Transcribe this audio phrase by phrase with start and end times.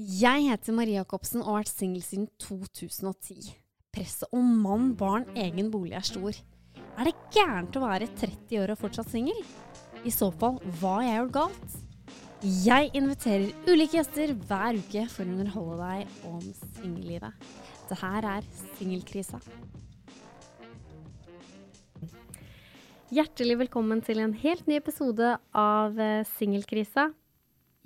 [0.00, 3.50] Jeg heter Marie Jacobsen og har vært singel siden 2010.
[3.92, 6.38] Presset om mann, barn, egen bolig er stor.
[6.96, 9.36] Er det gærent å være 30 år og fortsatt singel?
[10.00, 11.76] I så fall, hva har jeg gjort galt?
[12.64, 17.46] Jeg inviterer ulike gjester hver uke for å underholde deg om singellivet.
[17.92, 19.44] Det her er Singelkrisa.
[23.12, 27.10] Hjertelig velkommen til en helt ny episode av eh, Singelkrisa.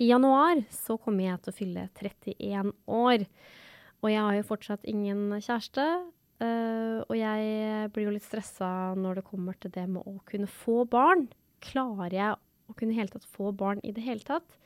[0.01, 3.23] I januar så kommer jeg til å fylle 31 år.
[4.03, 5.85] Og jeg har jo fortsatt ingen kjæreste.
[6.43, 10.51] eh, og jeg blir jo litt stressa når det kommer til det med å kunne
[10.51, 11.29] få barn.
[11.63, 12.35] Klarer jeg
[12.69, 14.59] å kunne hele tatt få barn i det hele tatt?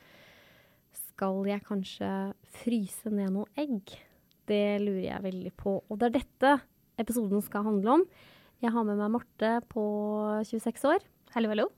[0.92, 3.94] Skal jeg kanskje fryse ned noen egg?
[4.50, 5.78] Det lurer jeg veldig på.
[5.86, 6.54] Og det er dette
[6.98, 8.06] episoden skal handle om.
[8.60, 9.84] Jeg har med meg Marte på
[10.42, 11.06] 26 år.
[11.36, 11.70] Hallo, hallo.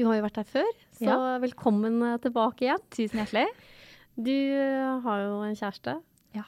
[0.00, 1.16] Du har jo vært her før, så Ja.
[1.42, 2.80] velkommen eh, tilbake igjen.
[2.88, 3.48] Tusen hjertelig.
[4.16, 5.92] Du eh, har jo en kjæreste.
[6.32, 6.44] Ja.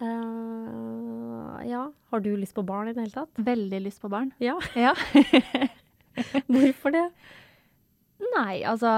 [0.00, 1.82] Uh, ja.
[2.10, 3.36] Har du lyst på barn i det hele tatt?
[3.36, 4.32] Veldig lyst på barn.
[4.40, 4.56] Ja.
[4.86, 4.94] Ja.
[6.48, 7.04] Hvorfor det?
[8.32, 8.88] Nei, altså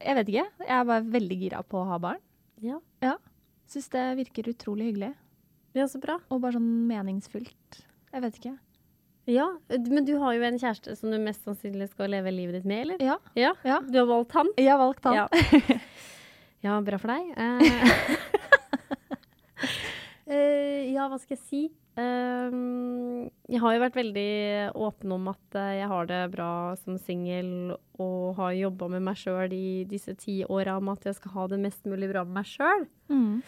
[0.00, 0.46] Jeg vet ikke.
[0.64, 2.22] Jeg er bare veldig gira på å ha barn.
[2.64, 2.78] Ja.
[3.68, 5.12] Syns det virker utrolig hyggelig.
[5.76, 6.16] ja, så bra.
[6.32, 7.82] Og bare sånn meningsfullt.
[8.12, 8.56] Jeg vet ikke.
[9.30, 12.66] Ja, Men du har jo en kjæreste som du mest sannsynlig skal leve livet ditt
[12.66, 13.04] med, eller?
[13.04, 13.18] Ja.
[13.38, 13.52] Ja.
[13.62, 13.78] Ja.
[13.86, 14.50] Du har valgt han?
[14.58, 15.14] Jeg har valgt han.
[15.14, 15.26] Ja.
[16.66, 17.22] ja, bra for deg.
[20.26, 21.62] Uh, ja, hva skal jeg si?
[21.92, 22.52] Eh,
[23.52, 27.74] jeg har jo vært veldig åpen om at eh, jeg har det bra som singel,
[28.00, 31.50] og har jobba med meg sjøl i disse ti åra om at jeg skal ha
[31.52, 32.86] det mest mulig bra med meg sjøl.
[33.12, 33.42] Mm.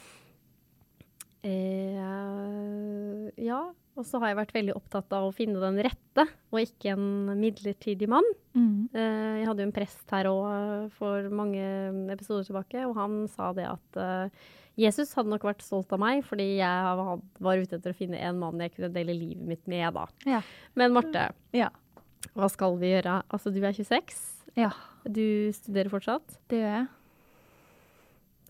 [1.45, 3.63] Eh, ja,
[3.97, 7.05] og så har jeg vært veldig opptatt av å finne den rette, og ikke en
[7.39, 8.27] midlertidig mann.
[8.57, 8.89] Mm.
[8.93, 11.63] Eh, jeg hadde jo en prest her òg for mange
[12.15, 14.43] episoder tilbake, og han sa det at eh,
[14.83, 16.99] Jesus hadde nok vært stolt av meg, fordi jeg
[17.47, 20.09] var ute etter å finne en mann jeg kunne dele livet mitt med, da.
[20.27, 20.43] Ja.
[20.75, 21.69] Men Marte, Ja.
[22.35, 23.21] hva skal vi gjøre?
[23.31, 24.19] Altså, du er 26.
[24.59, 24.73] ja.
[25.05, 26.39] Du studerer fortsatt.
[26.49, 26.87] Det gjør jeg.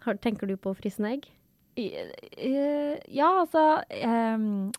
[0.04, 1.24] Har, tenker du på å fryse egg?
[1.76, 4.70] Eh, Ja, altså ehm,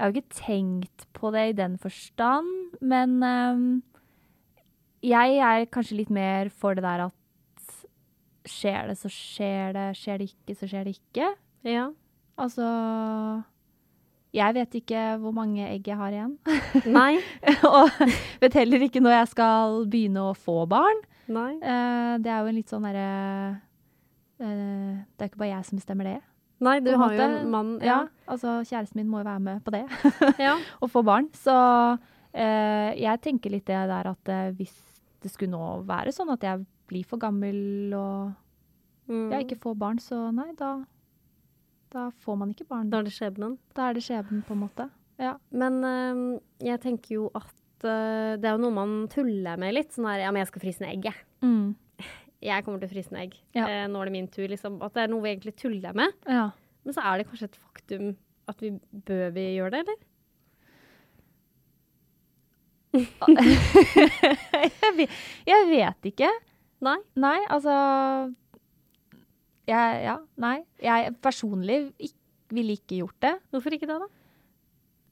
[0.00, 2.46] Jeg har jo ikke tenkt på det i den forstand,
[2.80, 3.64] men um,
[5.04, 7.74] jeg er kanskje litt mer for det der at
[8.48, 9.84] skjer det, så skjer det.
[10.00, 11.28] Skjer det ikke, så skjer det ikke.
[11.68, 11.90] Ja.
[12.40, 12.64] Altså
[14.32, 16.32] Jeg vet ikke hvor mange egg jeg har igjen.
[16.98, 17.20] Nei.
[17.68, 17.92] og
[18.40, 21.04] vet heller ikke når jeg skal begynne å få barn.
[21.28, 21.58] Nei.
[21.60, 23.06] Uh, det er jo en litt sånn derre
[24.40, 26.18] uh, Det er ikke bare jeg som bestemmer det.
[26.60, 27.70] Nei, du har jo en mann.
[27.84, 29.84] Ja, altså kjæresten min må jo være med på det.
[30.46, 30.58] ja.
[30.84, 31.30] Og få barn.
[31.32, 31.54] Så
[32.34, 34.74] eh, jeg tenker litt det der at eh, hvis
[35.24, 38.30] det skulle nå være sånn at jeg blir for gammel og
[39.10, 39.26] Mm.
[39.32, 40.84] jeg ikke får barn, så nei, da,
[41.90, 42.90] da får man ikke barn.
[42.92, 43.56] Da er det skjebnen.
[43.74, 44.84] Da er det skjebnen, på en måte.
[45.18, 45.32] Ja.
[45.50, 46.20] Men eh,
[46.68, 47.50] jeg tenker jo at
[47.82, 49.90] øh, det er jo noe man tuller med litt.
[49.96, 51.26] Sånn her Ja, men jeg skal fryse ned egg, jeg.
[51.42, 51.72] Mm.
[52.40, 53.34] Jeg kommer til å fryse en egg.
[53.56, 53.66] Ja.
[53.68, 54.78] Eh, nå er det min tur, liksom.
[54.84, 56.16] At det er noe vi egentlig tuller med.
[56.28, 56.50] ja.
[56.80, 58.04] Men så er det kanskje et faktum
[58.48, 58.70] at vi
[59.04, 59.98] bør vi gjøre det, eller?
[64.64, 66.30] jeg, vet, jeg vet ikke.
[66.82, 66.96] Nei?
[67.20, 67.74] Nei, altså
[69.68, 70.56] jeg, Ja, nei.
[70.82, 71.78] Jeg personlig
[72.50, 73.34] ville ikke gjort det.
[73.52, 74.08] Hvorfor ikke det, da?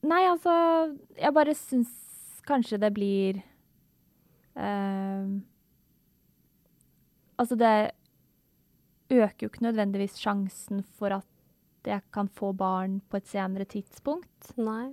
[0.08, 0.52] Nei, altså
[1.18, 1.92] Jeg bare syns
[2.48, 3.42] kanskje det blir
[4.56, 5.24] eh,
[7.38, 7.74] Altså, det
[9.14, 11.26] øker jo ikke nødvendigvis sjansen for at
[11.88, 14.50] jeg kan få barn på et senere tidspunkt.
[14.58, 14.90] Nei.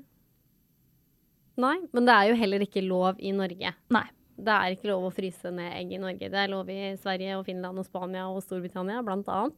[1.60, 3.74] Nei, men det er jo heller ikke lov i Norge.
[3.96, 4.06] Nei.
[4.36, 6.28] Det er ikke lov å fryse ned egg i Norge.
[6.32, 9.56] Det er lov i Sverige og Finland og Spania og Storbritannia, blant annet.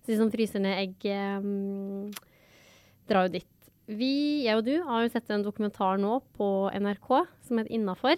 [0.00, 1.04] Så de som fryser ned egg,
[1.44, 2.06] um,
[3.10, 3.50] drar jo dit.
[3.84, 7.10] Vi, jeg og du, har jo sett en dokumentar nå på NRK
[7.44, 8.16] som het Innafor.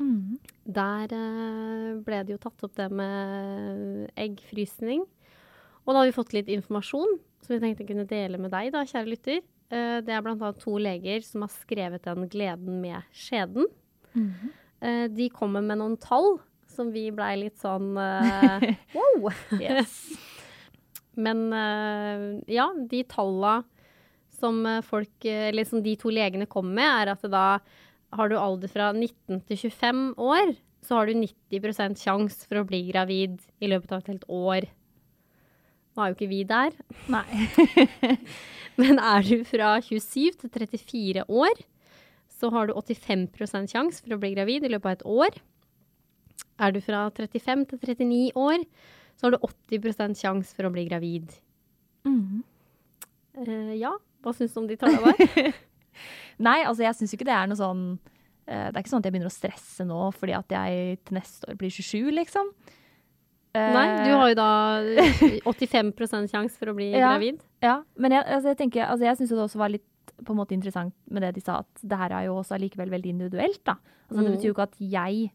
[0.00, 0.38] Mm.
[0.66, 5.04] Der eh, ble det jo tatt opp det med eggfrysning.
[5.86, 8.82] Og da har vi fått litt informasjon som vi tenkte kunne dele med deg, da,
[8.88, 9.40] kjære lytter.
[9.70, 10.52] Eh, det er bl.a.
[10.58, 13.70] to leger som har skrevet den 'Gleden med skjeden'.
[14.16, 14.52] Mm -hmm.
[15.16, 16.38] de kommer med noen tall
[16.68, 17.94] som vi blei litt sånn
[18.96, 19.32] wow.
[19.60, 20.12] Yes.
[21.24, 21.52] Men
[22.46, 23.62] ja, de talla
[24.30, 27.58] som folk, eller som de to legene kom med, er at det da
[28.14, 30.54] har du alder fra 19 til 25 år,
[30.86, 34.68] så har du 90% sjanse for å bli gravid i løpet av et helt år.
[35.96, 36.76] Nå er jo ikke vi der,
[37.10, 37.24] Nei.
[38.80, 41.62] men er du fra 27 til 34 år,
[42.36, 45.38] så har du 85% sjanse for å bli gravid i løpet av et år.
[46.60, 48.66] Er du fra 35 til 39 år,
[49.16, 51.32] så har du 80% sjanse for å bli gravid.
[52.04, 52.44] Mm.
[53.36, 53.94] Uh, ja,
[54.24, 55.56] hva syns du om de tallene der?
[56.38, 59.08] Nei, altså jeg syns ikke det er noe sånn uh, Det er ikke sånn at
[59.08, 62.52] jeg begynner å stresse nå fordi at jeg til neste år blir 27, liksom.
[63.56, 64.48] Uh, Nei, du har jo da
[65.52, 67.12] 85% sjanse for å bli Ja.
[67.14, 67.40] gravid.
[67.64, 69.86] Ja, men jeg, altså jeg tenker, altså jeg syns det også var litt
[70.24, 72.88] på en måte interessant med det de sa, at det her er jo også allikevel
[72.92, 73.74] veldig individuelt, da.
[74.08, 74.36] Altså Det Mm.
[74.36, 75.30] betyr jo ikke at jeg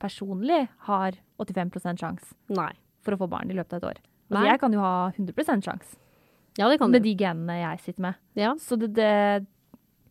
[0.00, 2.34] personlig har 85 sjanse
[3.04, 3.98] for å få barn i løpet av et år.
[4.30, 4.48] Altså Nei.
[4.50, 5.96] jeg kan jo ha 100% sjanse
[6.56, 7.08] Ja, det kan med du.
[7.08, 8.14] de genene jeg sitter med.
[8.38, 8.54] Ja.
[8.54, 9.46] Så det, det,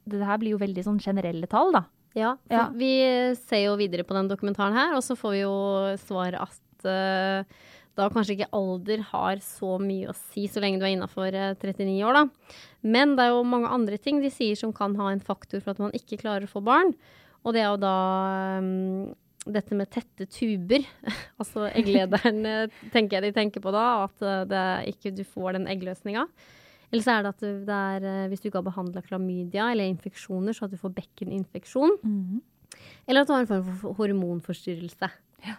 [0.09, 1.85] det her blir jo veldig sånn generelle tall, da.
[2.13, 2.67] Ja, Ja.
[2.77, 2.94] Vi
[3.47, 5.55] ser jo videre på den dokumentaren her, og så får vi jo
[5.97, 7.41] svar at uh,
[7.97, 11.97] da kanskje ikke alder har så mye å si så lenge du er innafor 39
[12.05, 12.53] år, da.
[12.81, 15.73] Men det er jo mange andre ting de sier som kan ha en faktor for
[15.73, 16.94] at man ikke klarer å få barn.
[17.44, 17.97] Og det er jo da
[18.61, 19.13] um,
[19.45, 20.85] dette med tette tuber.
[21.41, 24.65] altså egglederen eh, tenker jeg de tenker på da, at eh, det
[24.95, 26.27] ikke du får den eggløsninga.
[26.94, 29.90] Eller så er det at det er eh, hvis du ikke har behandla klamydia eller
[29.90, 31.98] infeksjoner, så at du får bekkeninfeksjon.
[33.10, 35.10] Eller at du har en form for hormonforstyrrelse.
[35.48, 35.57] Ja.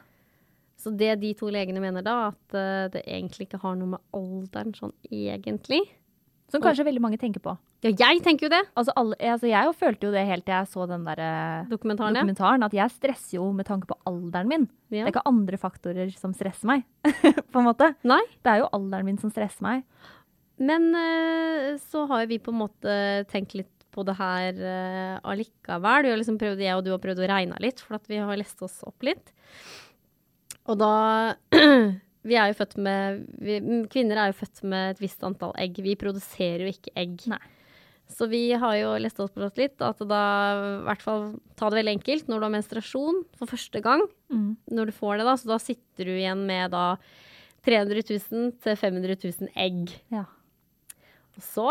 [0.79, 4.05] Så det de to legene mener da, at eh, det egentlig ikke har noe med
[4.15, 5.83] alderen sånn egentlig.
[6.53, 7.57] Som kanskje veldig mange tenker på.
[7.85, 8.63] Ja, jeg tenker jo det!
[8.79, 11.21] Altså, alle, altså jeg følte jo det helt til jeg så den der
[11.69, 12.69] dokumentaren, Dokumentaren, ja.
[12.71, 14.65] at jeg stresser jo med tanke på alderen min.
[14.89, 16.87] Det er ikke andre faktorer som stresser meg,
[17.53, 17.91] på en måte.
[18.09, 18.23] Nei.
[18.41, 19.85] Det er jo alderen min som stresser meg.
[20.63, 22.99] Men eh, så har vi på en måte
[23.33, 26.03] tenkt litt på det her eh, allikevel.
[26.07, 28.19] Vi har liksom prøvd, jeg og du har prøvd å regne litt, for at vi
[28.23, 29.35] har lest oss opp litt.
[30.71, 30.93] Og da
[32.25, 33.59] Vi er jo født med vi,
[33.93, 35.77] Kvinner er jo født med et visst antall egg.
[35.85, 37.19] Vi produserer jo ikke egg.
[37.29, 37.37] Nei.
[38.09, 40.23] Så vi har jo lest oss på litt at da,
[40.55, 41.27] i hvert fall
[41.61, 44.57] ta det veldig enkelt, når du har menstruasjon for første gang, Mm.
[44.73, 46.97] når du får det da, så da sitter du igjen med da
[47.69, 49.93] 300 000 til 500 000 egg.
[50.11, 50.25] Ja.
[51.43, 51.71] Så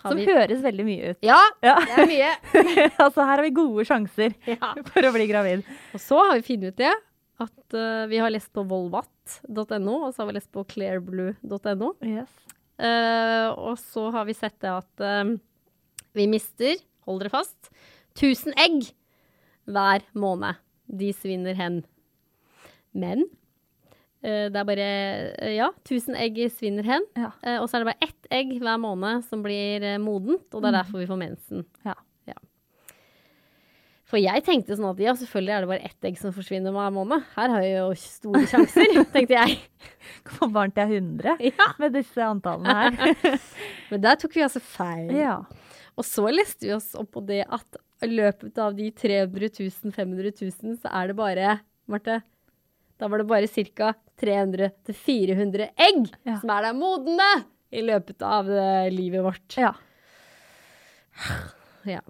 [0.00, 1.18] har Som vi høres veldig mye ut.
[1.26, 1.76] Ja, Ja.
[1.84, 2.30] det er mye.
[3.04, 4.72] altså, her har vi gode sjanser ja.
[4.88, 5.66] for å bli gravid.
[5.94, 6.92] Og så har vi funnet ut det,
[7.40, 11.92] at uh, vi har lest på volvat.no, og så har vi lest på clearblue.no.
[12.06, 12.32] Yes.
[12.80, 15.34] Uh, og så har vi sett det at uh,
[16.16, 17.68] vi mister, hold dere fast,
[18.16, 18.90] 1000 egg
[19.70, 20.58] hver måned.
[20.90, 21.82] De svinner hen.
[22.96, 23.28] Men
[24.52, 24.86] det er bare
[25.40, 27.06] eh, Ja, 1000 egg svinner hen.
[27.16, 27.30] Ja.
[27.42, 30.60] Eh, og så er det bare ett egg hver måned som blir eh, modent, og
[30.60, 31.64] det er derfor vi får mensen.
[31.88, 31.96] Ja.
[34.10, 36.88] For jeg tenkte sånn at ja, selvfølgelig er det bare ett egg som forsvinner hver
[36.90, 37.22] måned.
[37.36, 39.60] Her har jeg jo store sjanser, tenkte jeg.
[40.34, 41.68] Få barn til jeg er 100 Ja.
[41.78, 43.36] med disse antallene her.
[43.92, 45.12] Men der tok vi altså feil.
[45.14, 45.36] ja.
[45.94, 49.94] Og så leste vi oss opp på det at i løpet av de 300 000,
[49.94, 51.54] 500 000, så er det bare,
[51.90, 52.18] Marte,
[53.00, 53.94] da var det bare ca.
[54.20, 56.34] 300-400 egg Ja.
[56.42, 57.30] som er der modne
[57.72, 59.56] i løpet av eh, livet vårt.
[59.56, 59.72] ja.
[61.88, 62.00] Ja.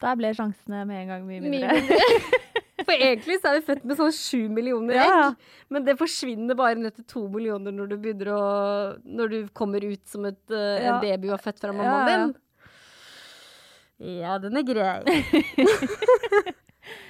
[0.00, 1.74] Der ble sjansene med en gang mye Mye mindre.
[2.86, 5.08] For egentlig så er vi født med sånn sju millioner egg.
[5.10, 5.32] Ja.
[5.74, 8.42] Men det forsvinner bare ned til to millioner når du begynner å
[9.04, 10.94] Når du kommer ut som et, eh, Ja.
[10.94, 12.14] en baby og er født fra Ja, mammaen ja.
[12.26, 12.34] din.
[14.20, 15.02] Ja, den er grei.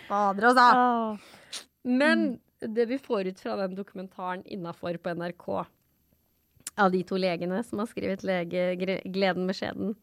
[0.09, 0.69] Fader, altså.
[0.73, 1.17] Åh.
[1.85, 5.49] Men det vi får ut fra den dokumentaren innafor på NRK,
[6.79, 9.95] av de to legene som har skrevet lege, 'Gleden med skjeden'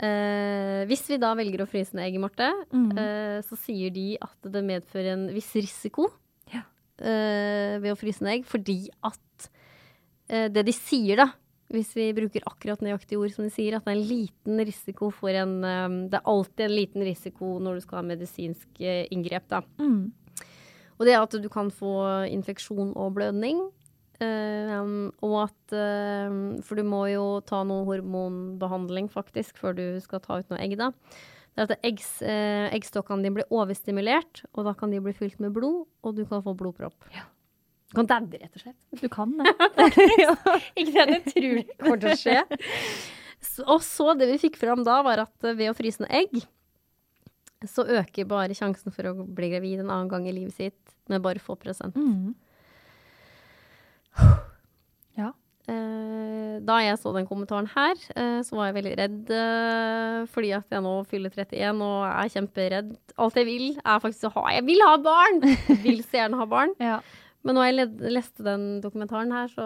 [0.00, 2.98] eh, Hvis vi da velger å fryse ned egget, Marte, Mhm.
[2.98, 6.08] eh, så sier de at det medfører en viss risiko
[6.52, 6.62] Ja.
[6.98, 9.48] eh, ved å fryse ned egg, fordi at
[10.28, 11.32] eh, det de sier, da
[11.70, 15.10] hvis vi bruker akkurat nøyaktige ord som de sier, at det er en liten risiko
[15.12, 19.06] for en eh, Det er alltid en liten risiko når du skal ha medisinsk eh,
[19.10, 19.60] inngrep, da.
[19.78, 20.12] Mm.
[20.98, 21.94] Og det er at du kan få
[22.30, 23.62] infeksjon og blødning.
[24.22, 30.22] Um, og at um, For du må jo ta noe hormonbehandling, faktisk, før du skal
[30.22, 30.92] ta ut noe egg, da.
[31.54, 35.38] Det er at eggs, eh, eggstokkene dine blir overstimulert, og da kan de bli fylt
[35.42, 37.06] med blod, og du kan få blodpropp.
[37.94, 38.78] Du kan daue, rett og slett.
[38.98, 39.52] Du kan det.
[40.80, 42.40] Ikke det jeg tror kommer til å skje.
[43.70, 46.40] Og så det vi fikk fram da, var at eh, ved å fryse noe egg,
[47.68, 51.22] så øker bare sjansen for å bli gravid en annen gang i livet sitt med
[51.24, 51.96] bare få prosent.
[51.96, 52.34] Mm.
[55.18, 55.30] Ja.
[55.64, 60.52] Eh, da jeg så den kommentaren her, eh, så var jeg veldig redd eh, fordi
[60.58, 62.94] at jeg nå fyller 31 og er kjemperedd.
[63.16, 65.40] Alt jeg vil, er faktisk å ha Jeg vil ha barn!
[65.44, 66.76] Jeg vil så gjerne ha barn.
[66.92, 67.00] Ja.
[67.44, 69.64] Men når jeg leste den dokumentaren her, så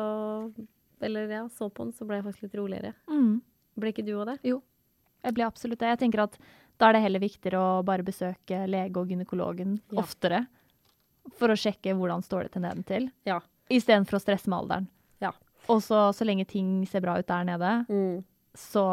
[0.98, 2.90] Eller ja, så på den, så ble jeg faktisk litt roligere.
[3.06, 3.36] Mm.
[3.78, 4.40] Ble ikke du òg det?
[4.50, 4.56] Jo,
[5.22, 5.92] jeg ble absolutt det.
[5.92, 6.34] Jeg tenker at
[6.78, 10.02] da er det heller viktigere å bare besøke lege og gynekologen Ja.
[10.02, 10.46] oftere.
[11.38, 13.10] For å sjekke hvordan står det til nedentil.
[13.26, 13.40] Ja.
[13.70, 14.86] Istedenfor å stresse med alderen.
[15.20, 15.32] Ja.
[15.68, 18.22] Og så, så lenge ting ser bra ut der nede, Mm.
[18.56, 18.84] så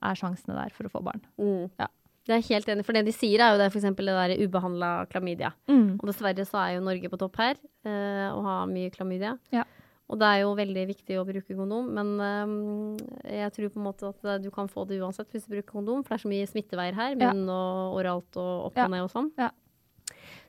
[0.00, 1.20] er sjansene der for å få barn.
[1.38, 1.70] Mm.
[1.80, 1.88] Ja.
[2.28, 3.82] Jeg er helt enig, for det de sier er jo det f.eks.
[3.96, 5.52] det der ubehandla klamydia.
[5.66, 5.96] Mm.
[5.98, 9.38] Og dessverre så er jo Norge på topp her, eh, og har mye klamydia.
[9.50, 9.64] Ja.
[10.10, 13.86] Og det er jo veldig viktig å bruke kondom, men eh, jeg tror på en
[13.86, 16.24] måte at eh, du kan få det uansett hvis du bruker kondom, for det er
[16.24, 19.30] så mye smitteveier her, munn og oralt og opp og ned og sånn.
[19.38, 19.52] Ja.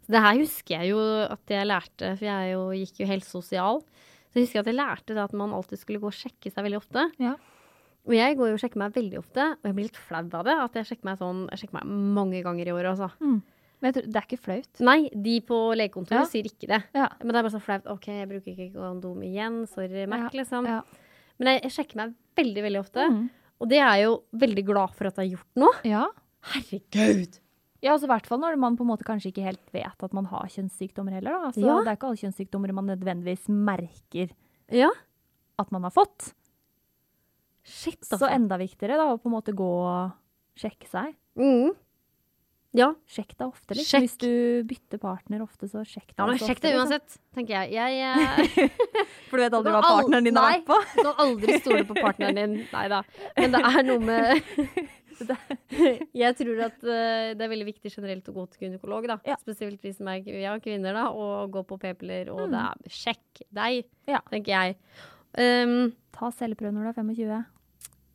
[0.02, 3.84] Så det her husker jeg jo at jeg lærte, for jeg jo, gikk jo helsesosial.
[4.32, 6.82] Så jeg husker at jeg lærte at man alltid skulle gå og sjekke seg veldig
[6.82, 7.06] ofte.
[7.22, 7.36] Ja.
[8.10, 10.48] Og jeg går jo og sjekker meg veldig ofte, og jeg blir litt flau av
[10.48, 10.56] det.
[10.58, 13.12] At jeg sjekker meg sånn, jeg sjekker meg mange ganger i året, altså.
[13.82, 14.80] Men jeg tror, det er ikke flaut.
[14.86, 16.26] Nei, de på legekontoret Ja.
[16.30, 16.84] sier ikke det.
[16.94, 17.08] Ja.
[17.24, 17.88] Men det er bare så flaut.
[17.90, 19.68] OK, jeg bruker ikke kondom igjen.
[19.68, 20.66] Sorry, Mac, liksom.
[20.70, 20.82] Ja.
[21.40, 23.08] Men jeg, jeg sjekker meg veldig, veldig ofte.
[23.10, 23.24] Mm.
[23.62, 25.72] Og det er jeg jo veldig glad for at jeg har gjort nå.
[25.90, 26.04] ja.
[26.54, 27.40] Herregud!
[27.82, 30.14] Ja, altså i hvert fall når man på en måte kanskje ikke helt vet at
[30.14, 31.32] man har kjønnssykdommer heller.
[31.34, 31.48] Da.
[31.50, 31.80] Altså, Ja.
[31.82, 34.30] Det er ikke alle kjønnssykdommer man nødvendigvis merker
[34.70, 34.90] Ja.
[35.58, 36.34] at man har fått.
[37.64, 38.30] Shit, Så altså.
[38.34, 40.14] enda viktigere da, å på en måte gå og
[40.58, 41.16] sjekke seg.
[41.38, 41.74] Mm.
[42.78, 42.88] Ja.
[43.12, 43.88] Sjekk deg ofte, litt.
[43.88, 44.06] Sjekk.
[44.06, 44.32] Hvis du
[44.70, 46.86] bytter partner ofte, så sjekk deg ja, men sjekk det liksom.
[46.86, 47.74] uansett, tenker jeg.
[47.76, 48.88] Jeg uh...
[49.30, 50.80] For du vet aldri hva partneren din har vært på.
[50.96, 52.58] Du kan aldri stole på partneren din.
[52.76, 53.04] Nei da.
[53.36, 54.90] Men det er noe med
[56.24, 59.20] Jeg tror at uh, det er veldig viktig generelt å gå til gynekolog, da.
[59.28, 59.38] Ja.
[59.44, 62.32] Spesielt vi som er ja, kvinner, da, og gå på p-piller.
[62.34, 64.16] Og det er sjekk deg, Mm.
[64.16, 64.20] Ja.
[64.32, 64.78] tenker jeg.
[65.38, 67.44] Um, Ta celleprøve når du er 25,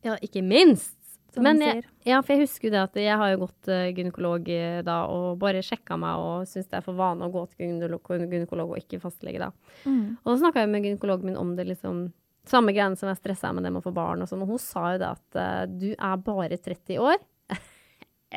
[0.05, 0.96] ja, ikke minst.
[1.43, 4.49] Men jeg, ja, for jeg husker jo det at jeg har jo gått uh, gynekolog
[4.53, 7.67] eh, da, og bare sjekka meg og syns det er for vane å gå til
[7.67, 9.51] gynekolog, gynekolog og ikke fastlege, da.
[9.85, 10.17] Mm.
[10.21, 12.07] Og da snakka jeg med gynekologen min om det, liksom.
[12.47, 14.45] Samme greiene som jeg stressa med det med å få barn og sånn.
[14.45, 17.19] Og hun sa jo det at uh, du er bare 30 år.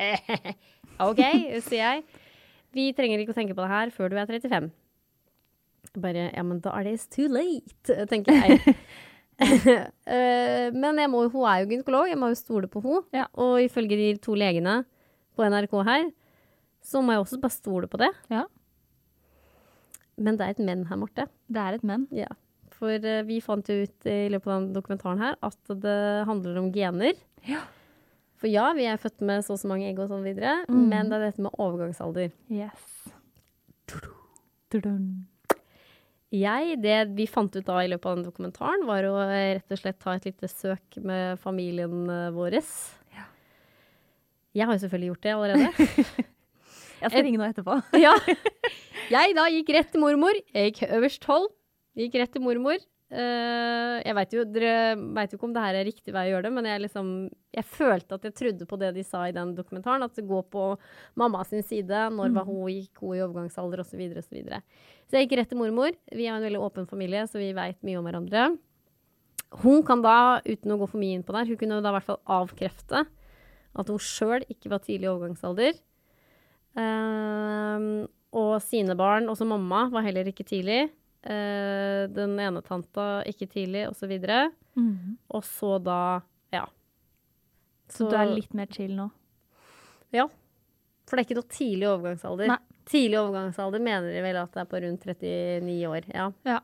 [1.07, 1.21] OK,
[1.63, 2.03] sier jeg.
[2.75, 4.67] Vi trenger ikke å tenke på det her før du er 35.
[5.99, 8.75] Bare ja, men da er det too late, tenker jeg.
[10.11, 13.03] Eh, men jeg må, hun er jo gynekolog, jeg må jo stole på hun.
[13.15, 13.27] Ja.
[13.39, 14.81] Og ifølge de to legene
[15.37, 16.07] på NRK her,
[16.83, 18.09] så må jeg også bare stole på det.
[18.33, 18.43] Ja.
[20.21, 21.27] Men det er et men her, Marte.
[21.47, 22.07] Det er et men.
[22.13, 22.27] Ja,
[22.75, 26.59] for eh, vi fant jo ut i løpet av den dokumentaren her at det handler
[26.61, 27.15] om gener.
[27.47, 27.63] Ja.
[28.41, 30.87] For ja, vi er født med så og så mange egg og sånn videre, Mm.
[30.89, 32.31] men det er dette med overgangsalder.
[32.49, 32.87] Yes.
[34.71, 35.27] Tudun.
[36.31, 39.73] Jeg, det vi fant ut da i løpet av den dokumentaren, var å eh, rett
[39.75, 42.55] og slett ta et lite søk med familien eh, vår.
[43.11, 43.25] Ja.
[44.55, 46.29] Jeg har jo selvfølgelig gjort det allerede.
[47.01, 47.79] Jeg skal ringe nå etterpå.
[48.05, 48.13] ja.
[49.15, 50.37] Jeg da gikk rett til mormor.
[50.53, 51.49] Jeg gikk øverst tolv.
[51.99, 52.79] Gikk rett til mormor.
[53.11, 56.31] Eh, jeg vet jo, Dere veit jo ikke om det her er riktig vei å
[56.31, 57.07] gjøre det, men jeg liksom
[57.51, 60.45] Jeg følte at jeg trodde på det de sa i den dokumentaren, at det går
[60.53, 60.65] på
[61.19, 62.05] mamma sin side.
[62.15, 63.99] Når var hun gikk hun i overgangsalder, osv.
[64.21, 64.61] Så, videre.
[65.09, 65.95] så jeg gikk rett til mormor.
[66.11, 68.45] Vi har en veldig åpen familie, så vi veit mye om hverandre.
[69.61, 71.97] Hun kan da, uten å gå for mye inn på der, hun kunne da i
[71.97, 73.03] hvert fall avkrefte
[73.71, 75.77] at hun sjøl ikke var tidlig i overgangsalder.
[76.79, 80.89] Ehm, og sine barn, også mamma, var heller ikke tidlig.
[81.23, 84.11] Eh, den ene tanta ikke tidlig, osv.
[84.17, 85.17] Og, så Mm.
[85.29, 86.21] og så da
[86.53, 86.65] Ja.
[87.89, 89.09] Så du er litt mer chill nå?
[90.13, 90.27] Ja.
[91.05, 92.47] For det er ikke noe tidlig overgangsalder.
[92.47, 92.57] Nei.
[92.87, 96.07] Tidlig overgangsalder mener de vel at det er på rundt 39 år.
[96.13, 96.31] Ja.
[96.45, 96.59] Ja.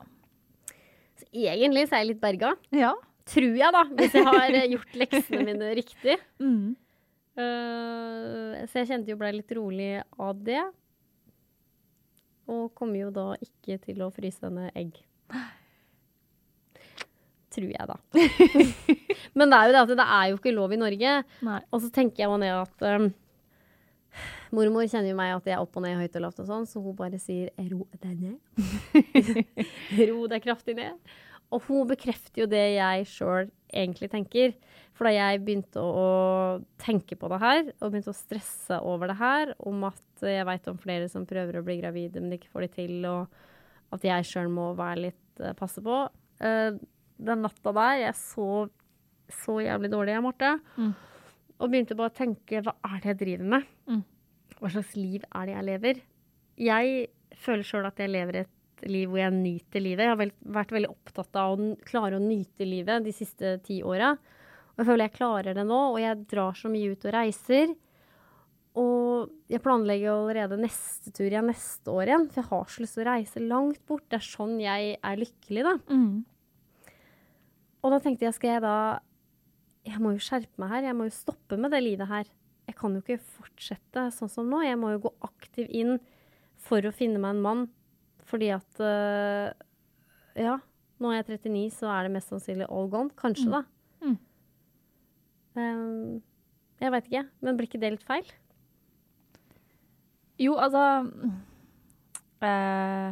[1.20, 2.56] Så egentlig så er jeg litt berga.
[2.72, 2.94] Ja.
[3.28, 3.84] Tror jeg, da.
[3.84, 6.18] Hvis jeg har eh, gjort leksene mine riktig.
[6.40, 6.76] Mm.
[7.38, 10.64] Uh, så jeg kjente jo ble litt rolig av det.
[12.48, 15.00] Og kommer jo da ikke til å fryse ned egg.
[17.58, 17.98] Tror jeg, da.
[19.38, 21.14] Men det er jo det at det er jo ikke lov i Norge.
[21.48, 21.62] Nei.
[21.72, 23.10] Og så tenker jeg jo ned at um,
[24.56, 26.68] Mormor kjenner jo meg at jeg er opp og ned, høyt og lavt og sånn,
[26.70, 28.40] så hun bare sier 'ro deg ned'.
[30.08, 31.18] ro deg kraftig ned.
[31.56, 34.56] Og hun bekrefter jo det jeg sjøl egentlig tenker.
[34.98, 36.08] For da jeg begynte å
[36.82, 40.68] tenke på det her, og begynte å stresse over det her, om at jeg veit
[40.72, 44.28] om flere som prøver å bli gravide, men ikke får det til, og at jeg
[44.28, 46.80] sjøl må være litt uh, passe på uh,
[47.18, 48.74] Den natta der, jeg sov
[49.32, 50.52] så jævlig dårlig, jeg, Marte.
[50.80, 50.92] Mm.
[51.58, 53.72] Og begynte bare å tenke hva er det jeg driver med?
[53.90, 54.04] Mm.
[54.58, 56.04] Hva slags liv er det jeg lever?
[56.68, 56.94] Jeg
[57.38, 58.54] føler sjøl at jeg lever et
[58.86, 60.06] liv hvor jeg nyter livet.
[60.06, 63.82] Jeg har vel, vært veldig opptatt av å klare å nyte livet de siste ti
[63.86, 64.14] åra.
[64.76, 67.74] Og jeg føler jeg klarer det nå, og jeg drar så mye ut og reiser.
[68.78, 72.98] Og jeg planlegger allerede neste tur igjen neste år igjen, for jeg har så lyst
[72.98, 74.06] til å reise langt bort.
[74.06, 75.74] Det er sånn jeg er lykkelig, da.
[75.90, 76.92] Mm.
[77.82, 78.78] Og da tenkte jeg, skal jeg da
[79.88, 80.90] Jeg må jo skjerpe meg her.
[80.90, 82.30] Jeg må jo stoppe med det livet her.
[82.68, 84.60] Jeg kan jo ikke fortsette sånn som nå.
[84.66, 85.96] Jeg må jo gå aktiv inn
[86.60, 87.62] for å finne meg en mann.
[88.28, 89.52] Fordi at uh,
[90.38, 90.58] Ja,
[91.02, 93.14] nå er jeg 39, så er det mest sannsynlig all gone.
[93.18, 93.64] Kanskje, da.
[94.04, 94.18] Mm.
[95.58, 96.20] Um,
[96.82, 97.24] jeg veit ikke.
[97.42, 98.28] Men blir ikke det litt feil?
[100.38, 100.84] Jo, altså
[102.46, 103.12] uh,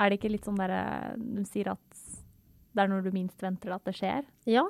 [0.00, 1.82] Er det ikke litt sånn derre De sier at
[2.76, 4.24] det er når du minst venter at det skjer?
[4.48, 4.66] Ja.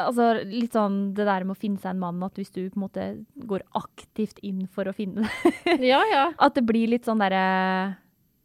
[0.00, 2.78] Altså litt sånn det der med å finne seg en mann, at hvis du på
[2.78, 3.04] en måte
[3.46, 6.24] går aktivt inn for å finne det Ja, ja.
[6.42, 7.42] At det blir litt sånn derre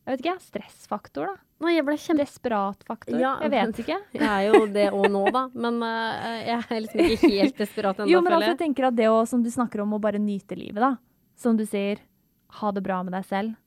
[0.05, 1.41] Jeg vet ikke, stressfaktor, da.
[1.59, 2.23] Nå, jeg ble kjempe...
[2.23, 3.17] Desperatfaktor.
[3.19, 3.97] Ja, jeg vet ikke.
[4.15, 5.41] Jeg er jo det òg nå, da.
[5.59, 8.55] Men uh, jeg er liksom ikke helt desperat ennå, Jo, men altså, jeg.
[8.55, 10.93] jeg tenker at det å, som du snakker om, å bare nyte livet, da.
[11.39, 11.99] Som du sier,
[12.61, 13.57] ha det bra med deg selv.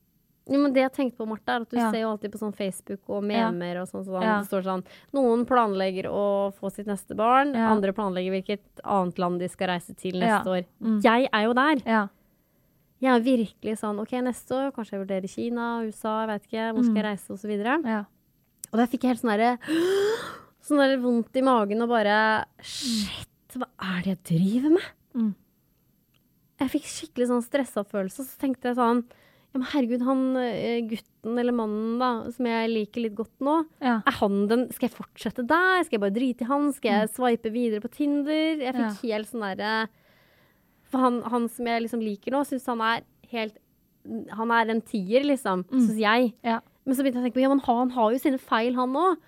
[0.51, 1.91] Jo, men det jeg tenkte på, Martha, er at du Ja.
[1.93, 4.05] ser jo alltid på sånn Facebook og memer og sånn.
[4.05, 4.41] sånn Ja.
[4.41, 4.85] Det står sånn
[5.15, 7.55] Noen planlegger å få sitt neste barn.
[7.55, 7.71] Ja.
[7.71, 10.39] Andre planlegger hvilket annet land de skal reise til Ja.
[10.43, 10.65] neste år.
[10.83, 11.01] Mm.
[11.03, 11.77] Jeg er jo der.
[11.87, 12.09] Ja.
[13.01, 16.75] Jeg er virkelig sånn OK, neste år kanskje jeg vurderer Kina, USA, jeg vet ikke.
[16.75, 17.11] Hvor skal jeg Mm.
[17.11, 17.85] reise, og så videre.
[17.85, 18.05] ja.
[18.73, 19.59] Og da fikk jeg helt sånn derre
[20.63, 24.83] Sånn der vondt i magen og bare Shit, hva er det jeg driver med?
[25.15, 25.35] Mm.
[26.61, 29.05] Jeg fikk skikkelig sånn stressa følelse, og så tenkte jeg sånn
[29.53, 33.59] ja, men herregud, han eh, gutten eller mannen da, som jeg liker litt godt nå,
[33.85, 33.99] ja.
[34.09, 35.83] er han den Skal jeg fortsette der?
[35.85, 36.71] Skal jeg bare drite i han?
[36.73, 38.63] Skal jeg swipe videre på Tinder?
[38.65, 39.75] Jeg fikk helt sånn derre
[40.91, 43.59] For han, han som jeg liksom liker nå, syns han er helt
[44.39, 45.85] Han er en tier, liksom, Mm.
[45.85, 46.33] syns jeg.
[46.43, 46.57] Ja.
[46.85, 48.97] Men så begynte jeg å tenke på ja, men han har jo sine feil, han
[48.99, 49.21] òg.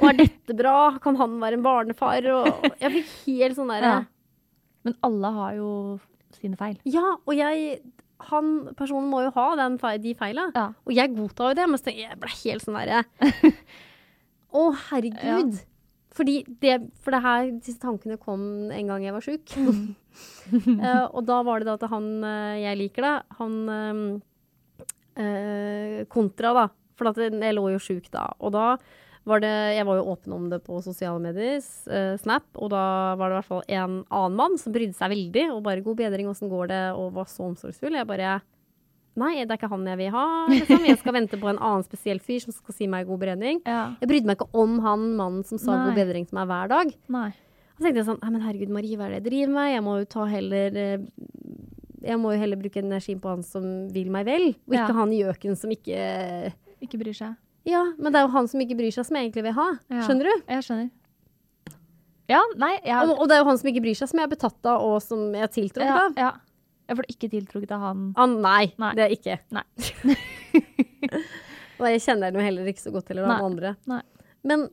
[0.00, 0.96] Og er dette bra?
[1.02, 2.24] Kan han være en barnefar?
[2.32, 3.98] Og jeg fikk helt sånn derre Ja.
[4.86, 5.68] Men alle har jo
[6.38, 6.78] sine feil.
[6.88, 7.82] Ja, og jeg
[8.30, 10.48] han, Personen må jo ha den, de feila.
[10.54, 10.66] Ja.
[10.86, 13.04] Og jeg godtar jo det, men jeg ble helt sånn derre
[14.54, 15.56] Å, herregud.
[16.14, 19.56] Fordi det, for det her, disse tankene kom en gang jeg var sjuk.
[19.58, 23.56] uh, og da var det da at han uh, jeg liker, da, han
[25.18, 26.68] uh, Kontra, da.
[26.94, 28.28] For jeg lå jo sjuk da.
[28.38, 28.76] Og da
[29.26, 31.60] var det Jeg var jo åpen om det på sosiale medier,
[31.90, 35.10] eh, Snap, og da var det i hvert fall en annen mann som brydde seg
[35.14, 37.94] veldig, og bare 'god bedring, åssen går det?' og var så omsorgsfull.
[37.94, 38.40] Jeg bare
[39.16, 40.46] Nei, det er ikke han jeg vil ha.
[40.50, 40.84] Liksom.
[40.90, 43.60] Jeg skal vente på en annen spesiell fyr som skal si meg god bedring.
[43.64, 43.94] Ja.
[44.00, 45.84] Jeg brydde meg ikke om han mannen som sa Nei.
[45.86, 46.90] god bedring til meg hver dag.
[47.08, 47.28] Nei.
[47.30, 49.70] Og så tenkte jeg sånn Nei, men herregud, Marie, hva er det jeg driver med?
[49.74, 50.98] Jeg må jo ta heller eh,
[52.02, 54.98] Jeg må jo heller bruke energien på han som vil meg vel, og ikke Ja.
[54.98, 57.36] han gjøken som ikke Ikke bryr seg.
[57.68, 59.68] Ja, men det er jo han som ikke bryr seg, som jeg egentlig vil ha.
[59.92, 60.02] Ja.
[60.04, 60.44] Skjønner du?
[60.52, 60.90] Jeg skjønner.
[62.30, 64.28] Ja, nei, jeg Og, og det er jo han som ikke bryr seg, som jeg
[64.28, 66.20] er betatt av, og som jeg er tiltrukket ja, av.
[66.20, 66.30] ja.
[66.84, 68.06] Jeg får ikke tiltrukket av han.
[68.20, 68.92] Ah, nei, Nei.
[68.96, 69.36] det er ikke.
[69.56, 69.64] Nei.
[71.80, 73.24] og jeg kjenner den heller ikke så godt Nei.
[73.24, 73.74] av andre.
[73.88, 74.02] Nei.
[74.44, 74.66] Men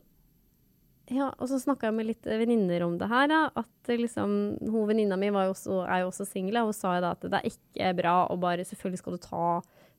[1.11, 3.41] ja, og så snakka jeg med litt venninner om det her, da.
[3.59, 6.77] At eh, liksom Hun venninna mi var jo også, er jo også singel, og hun
[6.77, 9.47] sa jo da at det er ikke bra å bare Selvfølgelig skal du ta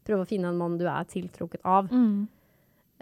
[0.03, 1.93] Prøve å finne en mann du er tiltrukket av.
[1.93, 2.25] Mm.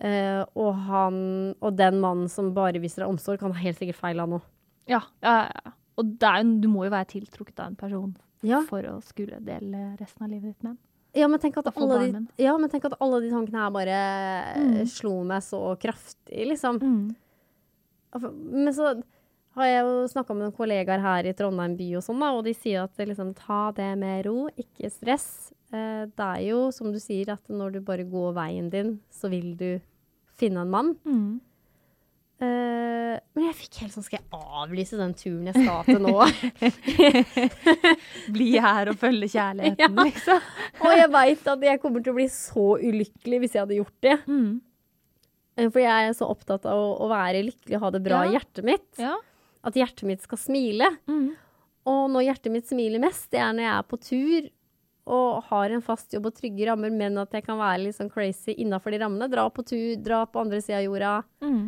[0.00, 3.98] Eh, og han Og den mannen som bare viser deg omsorg, han har helt sikkert
[4.00, 4.40] feil, av noe.
[4.88, 5.72] Ja, ja, ja.
[6.00, 8.62] Og er, du må jo være tiltrukket av en person Ja.
[8.64, 10.78] for å skulle dele resten av livet ditt med en.
[11.12, 13.98] Ja, men tenk at, alle de, ja, men tenk at alle de tankene her bare
[14.56, 14.76] Mm.
[14.80, 16.78] eh, slo meg så kraftig, liksom.
[16.80, 17.14] Mm.
[18.52, 19.02] Men så
[19.56, 22.44] har jeg jo snakka med noen kollegaer her i Trondheim by og sånn, da, og
[22.46, 25.52] de sier at liksom, ta det med ro, ikke stress.
[25.72, 29.28] Eh, det er jo som du sier, at når du bare går veien din, så
[29.30, 29.80] vil du
[30.40, 30.90] finne en mann.
[31.04, 31.38] Mm.
[32.40, 36.14] Uh, men jeg fikk helt sånn Skal jeg avlyse den turen jeg skal til nå?
[38.32, 40.06] Bli her og følge kjærligheten, Ja.
[40.08, 40.40] liksom.
[40.84, 43.98] og jeg veit at jeg kommer til å bli så ulykkelig hvis jeg hadde gjort
[44.06, 44.16] det.
[44.30, 44.50] Mm.
[45.60, 48.22] Uh, For jeg er så opptatt av å, å være lykkelig og ha det bra
[48.24, 48.30] Ja.
[48.30, 48.88] i hjertet mitt.
[49.00, 49.16] Ja.
[49.66, 50.88] At hjertet mitt skal smile.
[51.10, 51.34] Mm.
[51.90, 54.48] Og når hjertet mitt smiler mest, det er når jeg er på tur
[55.10, 58.12] og har en fast jobb og trygge rammer, men at jeg kan være litt sånn
[58.12, 59.30] crazy innafor de rammene.
[59.32, 61.12] Dra på tur, dra på andre sida av jorda.
[61.42, 61.62] Mm.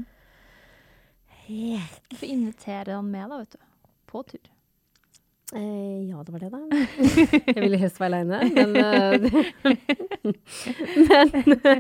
[2.09, 3.63] Du får invitere han med, da, vet du.
[4.13, 4.53] På tur.
[5.55, 6.61] Eh, ja, det var det, da.
[7.53, 9.21] Jeg ville helst være aleine, men eh,
[11.13, 11.73] Men,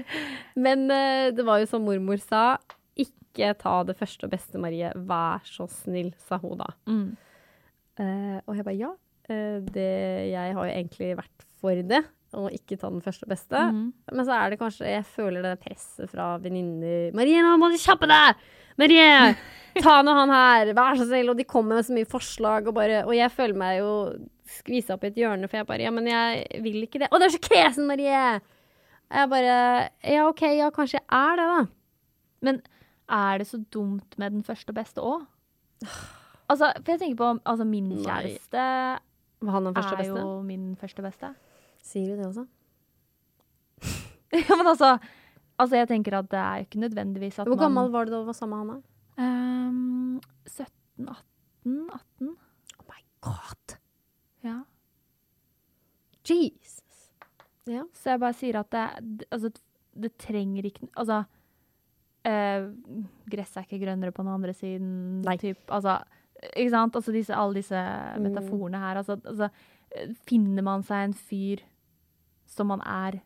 [0.58, 2.58] men eh, det var jo som mormor sa.
[3.00, 4.92] Ikke ta det første og beste, Marie.
[5.08, 6.68] Vær så snill, sa hun da.
[6.90, 7.06] Mm.
[8.02, 8.92] Eh, og jeg bare ja.
[9.30, 9.92] Eh, det,
[10.32, 12.02] jeg har jo egentlig vært for det,
[12.34, 13.62] og ikke ta den første og beste.
[13.70, 13.86] Mm.
[14.16, 17.12] Men så er det kanskje Jeg føler det presset fra venninner.
[17.14, 18.40] 'Marie, nå må du kjappe deg!
[18.80, 19.34] Marie!
[19.84, 20.72] Ta nå han her!
[20.76, 23.60] Vær så snill!' Og de kommer med så mye forslag, og bare Og jeg føler
[23.60, 23.92] meg jo
[24.52, 27.12] skvisa opp i et hjørne, for jeg bare 'Ja, men jeg vil ikke det'.
[27.12, 28.40] 'Å, du er så kresen, Marie!'
[29.12, 31.60] Jeg bare Ja, OK, ja, kanskje jeg er det, da.
[32.42, 32.62] Men
[33.12, 35.26] er det så dumt med den første og beste òg?
[36.50, 38.32] Altså, for jeg tenker på altså min Nei.
[39.42, 40.20] Var han den første er beste?
[40.22, 41.32] jo min første beste.
[41.82, 42.46] Sier du det også?
[44.48, 44.98] ja, men altså,
[45.58, 48.04] altså Jeg tenker at det er jo ikke nødvendigvis at man Hvor man gammel var
[48.06, 48.82] du da du var sammen med han?
[48.82, 48.88] da?
[49.22, 52.36] Ehm, 17, 18, 18.
[52.78, 53.76] Oh my god.
[54.44, 54.60] Ja.
[56.28, 57.12] Jesus.
[57.66, 57.82] Ja.
[57.94, 58.86] Så jeg bare sier at det,
[59.20, 59.50] det- altså,
[60.02, 61.18] det trenger ikke Altså
[62.24, 62.62] uh,
[63.30, 65.20] Gresset er ikke grønnere på den andre siden.
[65.26, 65.36] Nei.
[65.36, 65.98] Typ, altså,
[66.56, 66.96] ikke sant?
[66.98, 67.82] Altså disse, alle disse
[68.18, 68.22] Mm.
[68.26, 68.96] metaforene her.
[69.02, 69.50] Altså, altså,
[69.94, 71.60] eh, finner man seg en fyr
[72.46, 73.20] som man er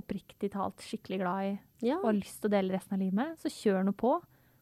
[0.00, 1.96] oppriktig talt skikkelig glad i, ja.
[1.98, 4.14] og har lyst til å dele resten av livet med, så kjør noe på.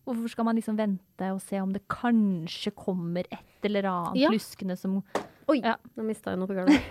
[0.08, 4.30] Hvorfor skal man liksom vente og se om det kanskje kommer et eller annet Ja.
[4.30, 5.02] luskende som
[5.48, 5.76] Oi, Ja.
[5.96, 6.82] nå mista jeg noe på gulvet.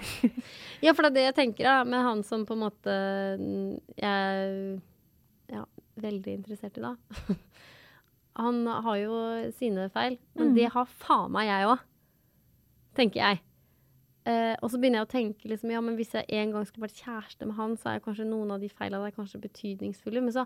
[0.81, 2.95] ja, for det er det jeg tenker da, med han som på en måte
[3.97, 4.81] jeg er
[5.53, 5.65] ja,
[6.01, 6.95] veldig interessert i, da.
[8.37, 9.17] han har jo
[9.57, 10.55] sine feil, men Mm.
[10.55, 11.79] det har faen meg jeg òg,
[12.97, 13.39] tenker jeg.
[14.27, 16.87] Eh, og så begynner jeg å tenke liksom, ja, men hvis jeg en gang skulle
[16.87, 20.21] vært kjæreste med han, så er kanskje noen av de feilene der kanskje betydningsfulle.
[20.21, 20.43] Men så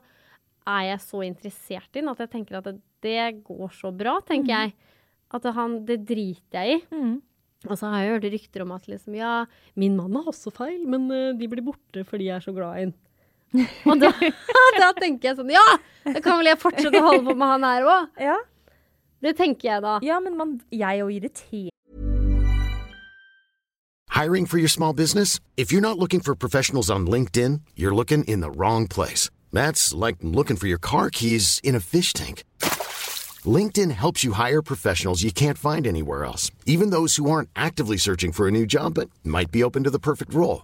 [0.69, 4.19] er jeg så interessert i den at jeg tenker at det, det går så bra,
[4.21, 4.73] tenker jeg.
[5.33, 6.81] At han, det driter jeg i.
[6.93, 7.15] Mm.
[7.69, 10.85] Og så har jeg hørt rykter om at liksom, ja, min mann har også feil,
[10.89, 12.93] men uh, de blir borte fordi jeg er så glad i ham.
[13.89, 14.11] Og da,
[14.83, 15.65] da tenker jeg sånn, ja,
[16.07, 18.23] da kan vel jeg fortsette å holde på med han her òg.
[18.29, 18.37] Ja.
[19.21, 19.99] Det tenker jeg da.
[20.01, 21.69] ja, men man, jeg er jo irritert.
[24.11, 25.39] Hiring for your small business?
[25.57, 29.29] If you're not looking for professionals on LinkedIn, you're looking in the wrong place.
[29.53, 32.43] That's like looking for your car keys in a fish tank.
[33.45, 37.97] LinkedIn helps you hire professionals you can't find anywhere else, even those who aren't actively
[37.97, 40.63] searching for a new job but might be open to the perfect role.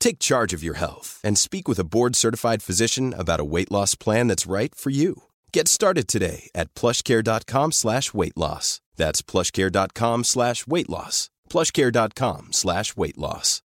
[0.00, 3.94] Take charge of your health and speak with a board-certified physician about a weight loss
[3.94, 5.22] plan that's right for you.
[5.52, 8.80] Get started today at plushcare.com slash weight loss.
[8.96, 11.30] That's plushcare.com slash weight loss.
[11.50, 13.62] plushcare.com slash weight loss.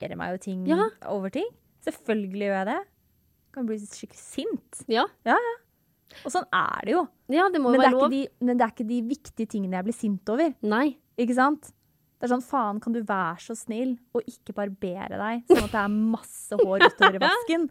[0.00, 0.84] irriterer meg jo ting Ja.
[1.12, 1.48] over ting.
[1.84, 2.78] Selvfølgelig gjør jeg det.
[3.52, 4.84] Kan bli skikkelig sint.
[4.88, 5.56] Ja, Ja, ja.
[6.24, 7.02] Og sånn er det jo.
[7.28, 8.10] ja det må Men det, være er lov.
[8.10, 10.54] ikke de, men det er ikke de viktige tingene jeg blir sint over.
[10.62, 10.96] Nei.
[11.18, 11.70] Ikke sant?
[12.20, 15.72] Det er sånn, faen, kan du være så snill og ikke barbere deg, sånn at
[15.72, 17.62] det er masse hår utover i vasken?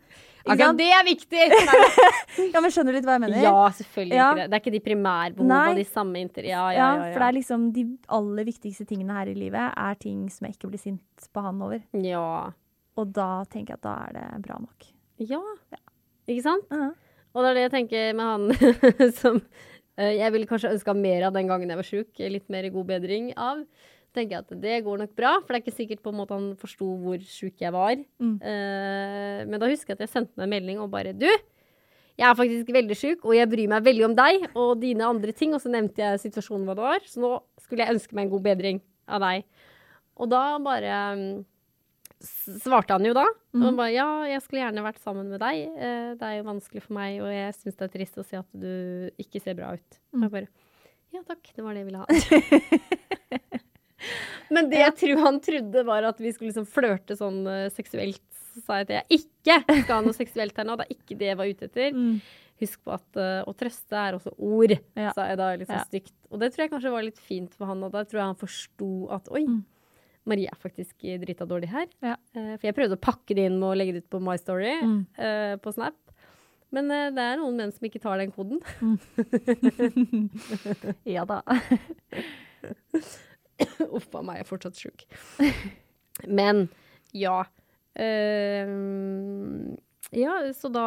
[0.49, 1.43] Akkurat det er viktig!
[2.53, 3.41] Ja, men skjønner du litt hva jeg mener?
[3.43, 4.29] ja, selvfølgelig Ja.
[4.31, 4.47] ikke det.
[4.49, 6.47] Det er ikke de primærbehovene og de samme inter...
[6.49, 7.11] Ja, ja, Ja, ja.
[7.13, 7.83] for det er liksom de
[8.17, 11.61] aller viktigste tingene her i livet er ting som jeg ikke blir sint på han
[11.61, 11.83] over.
[11.93, 12.25] ja.
[12.99, 14.87] Og da tenker jeg at da er det bra nok.
[15.23, 15.39] Ja.
[16.27, 16.65] Ikke sant?
[16.73, 16.89] Ja.
[17.35, 19.37] Og det er det jeg tenker med han som
[19.95, 22.11] eh, jeg ville kanskje ønska mer av den gangen jeg var sjuk.
[22.33, 23.61] Litt mer god bedring av.
[24.15, 26.35] tenker jeg at det går nok bra, for det er ikke sikkert på en måte
[26.35, 27.95] han forsto hvor sjuk jeg var.
[28.21, 28.35] Mm.
[28.41, 31.27] Uh, men da husker jeg at jeg sendte meg en melding og bare Du,
[32.19, 35.35] jeg er faktisk veldig sjuk, og jeg bryr meg veldig om deg og dine andre
[35.35, 35.53] ting.
[35.55, 37.31] Og så nevnte jeg situasjonen hva det var, så nå
[37.63, 39.45] skulle jeg ønske meg en god bedring av deg.
[40.19, 41.29] Og da bare mm,
[42.65, 43.23] svarte han jo da.
[43.55, 45.61] Og han bare ja, jeg skulle gjerne vært sammen med deg.
[45.79, 48.41] Uh, det er jo vanskelig for meg, og jeg syns det er trist å se
[48.41, 50.01] at du ikke ser bra ut.
[50.17, 50.51] Og jeg bare
[51.09, 53.63] ja takk, det var det jeg ville ha.
[54.51, 58.21] Men det jeg tror han trodde, var at vi skulle liksom flørte sånn eh, seksuelt.
[58.49, 60.75] Så sa jeg at jeg ikke skal ha noe seksuelt her nå.
[60.79, 61.89] Det er ikke det jeg var ute etter.
[62.59, 65.11] Husk på at uh, å trøste er også ord, Ja.
[65.15, 65.85] sa jeg da litt sånn Ja.
[65.87, 66.11] stygt.
[66.31, 68.41] Og det tror jeg kanskje var litt fint for han, og da tror jeg han
[68.41, 69.45] forsto at oi,
[70.27, 71.85] Marie er faktisk drita dårlig her.
[72.03, 72.15] Ja.
[72.35, 74.35] Uh, for jeg prøvde å pakke det inn med å legge det ut på My
[74.41, 74.99] Story Mm.
[75.21, 75.95] uh, på Snap.
[76.71, 78.59] Men det er noen menn som ikke tar den koden.
[81.05, 81.41] Ja da.
[83.95, 85.05] Uff a meg, jeg er fortsatt sjuk.
[86.27, 86.67] Men
[87.15, 87.43] ja.
[87.99, 89.75] Uh,
[90.15, 90.85] ja, så da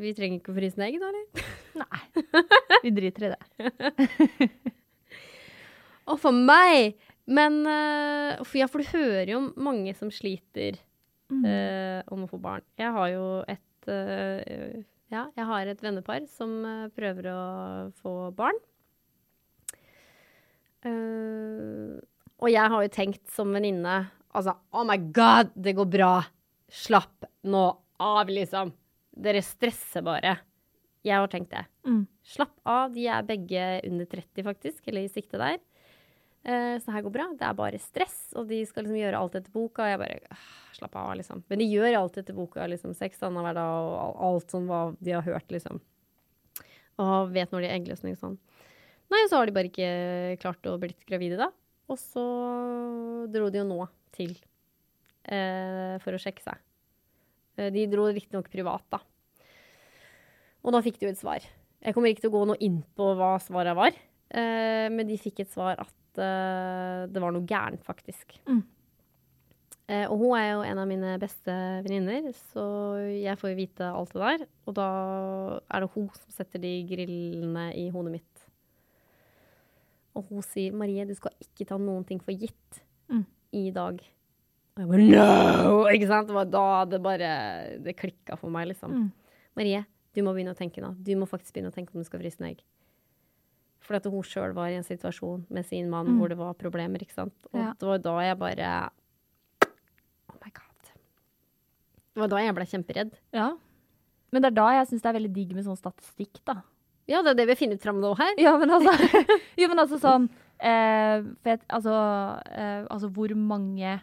[0.00, 1.26] Vi trenger ikke å fryse ned egg, da, eller?
[1.80, 2.00] Nei.
[2.84, 4.50] Vi driter i det.
[6.10, 6.96] Å, for meg
[7.30, 10.80] Men uh, for, Ja, for du hører jo om mange som sliter
[11.30, 12.64] eh, om å få barn.
[12.80, 14.80] Jeg har jo et uh,
[15.12, 16.58] Ja, jeg har et vennepar som
[16.96, 17.40] prøver å
[18.02, 18.58] få barn.
[20.86, 22.00] Eh,
[22.40, 23.98] og jeg har jo tenkt som venninne
[24.30, 26.12] Altså, oh my god, det går bra.
[26.70, 27.64] Slapp nå
[27.98, 28.70] av, liksom.
[29.10, 30.36] Dere stresser bare.
[31.02, 31.64] Jeg har tenkt det.
[31.82, 32.04] Mm.
[32.22, 32.92] Slapp av.
[32.94, 35.58] De er begge under 30, faktisk, eller i sikte der.
[36.46, 37.26] Uh, så det her går bra.
[37.36, 39.82] Det er bare stress, og de skal liksom gjøre alt etter boka.
[39.82, 41.42] Og jeg bare uh, Slapp av, liksom.
[41.50, 42.70] Men de gjør alt etter boka.
[42.70, 45.82] liksom Sex annenhver dag og alt som hva de har hørt, liksom.
[47.00, 48.38] Og vet når de er eggløsning sånn.
[49.10, 51.50] Nei, så har de bare ikke klart å blitt gravide, da.
[51.90, 52.24] Og så
[53.30, 53.80] dro de jo nå
[54.14, 54.36] til
[55.26, 56.60] eh, for å sjekke seg.
[57.58, 59.00] Eh, de dro riktignok privat, da.
[60.60, 61.46] Og da fikk de jo et svar.
[61.80, 63.96] Jeg kommer ikke til å gå noe inn på hva svaret var,
[64.30, 68.36] eh, men de fikk et svar at eh, det var noe gærent, faktisk.
[68.46, 68.62] Mm.
[69.90, 72.64] Eh, og hun er jo en av mine beste venninner, så
[73.10, 74.44] jeg får jo vite alt det der.
[74.68, 74.90] Og da
[75.66, 78.39] er det hun som setter de grillene i hodet mitt.
[80.16, 83.26] Og hun sier 'Marie, du skal ikke ta noen ting for gitt Mm.
[83.52, 84.00] i dag'.
[84.76, 86.26] Og jeg bare 'no!' Ikke sant?
[86.28, 88.90] Det var da det bare Det klikka for meg, liksom.
[88.90, 89.12] Mm.
[89.56, 90.94] Marie, du må begynne å tenke nå.
[91.02, 92.62] Du må faktisk begynne å tenke om du skal fryse egg.
[93.80, 96.18] For at hun sjøl var i en situasjon med sin mann Mm.
[96.18, 97.34] hvor det var problemer, ikke sant.
[97.52, 97.72] Og Ja.
[97.72, 98.90] det var da jeg bare
[100.28, 100.92] Oh my god.
[102.14, 103.12] Det var da jeg ble kjemperedd.
[103.32, 103.56] Ja.
[104.32, 106.62] Men det er da jeg syns det er veldig digg med sånn statistikk, da.
[107.10, 108.34] Ja, det er det vi har funnet fram nå her.
[108.38, 108.92] Ja, men altså,
[109.60, 110.28] jo, men altså sånn
[110.62, 111.94] eh, vet, altså,
[112.54, 113.96] eh, altså hvor mange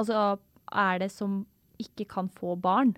[0.00, 0.38] Altså
[0.72, 1.42] er det som
[1.80, 2.94] ikke kan få barn?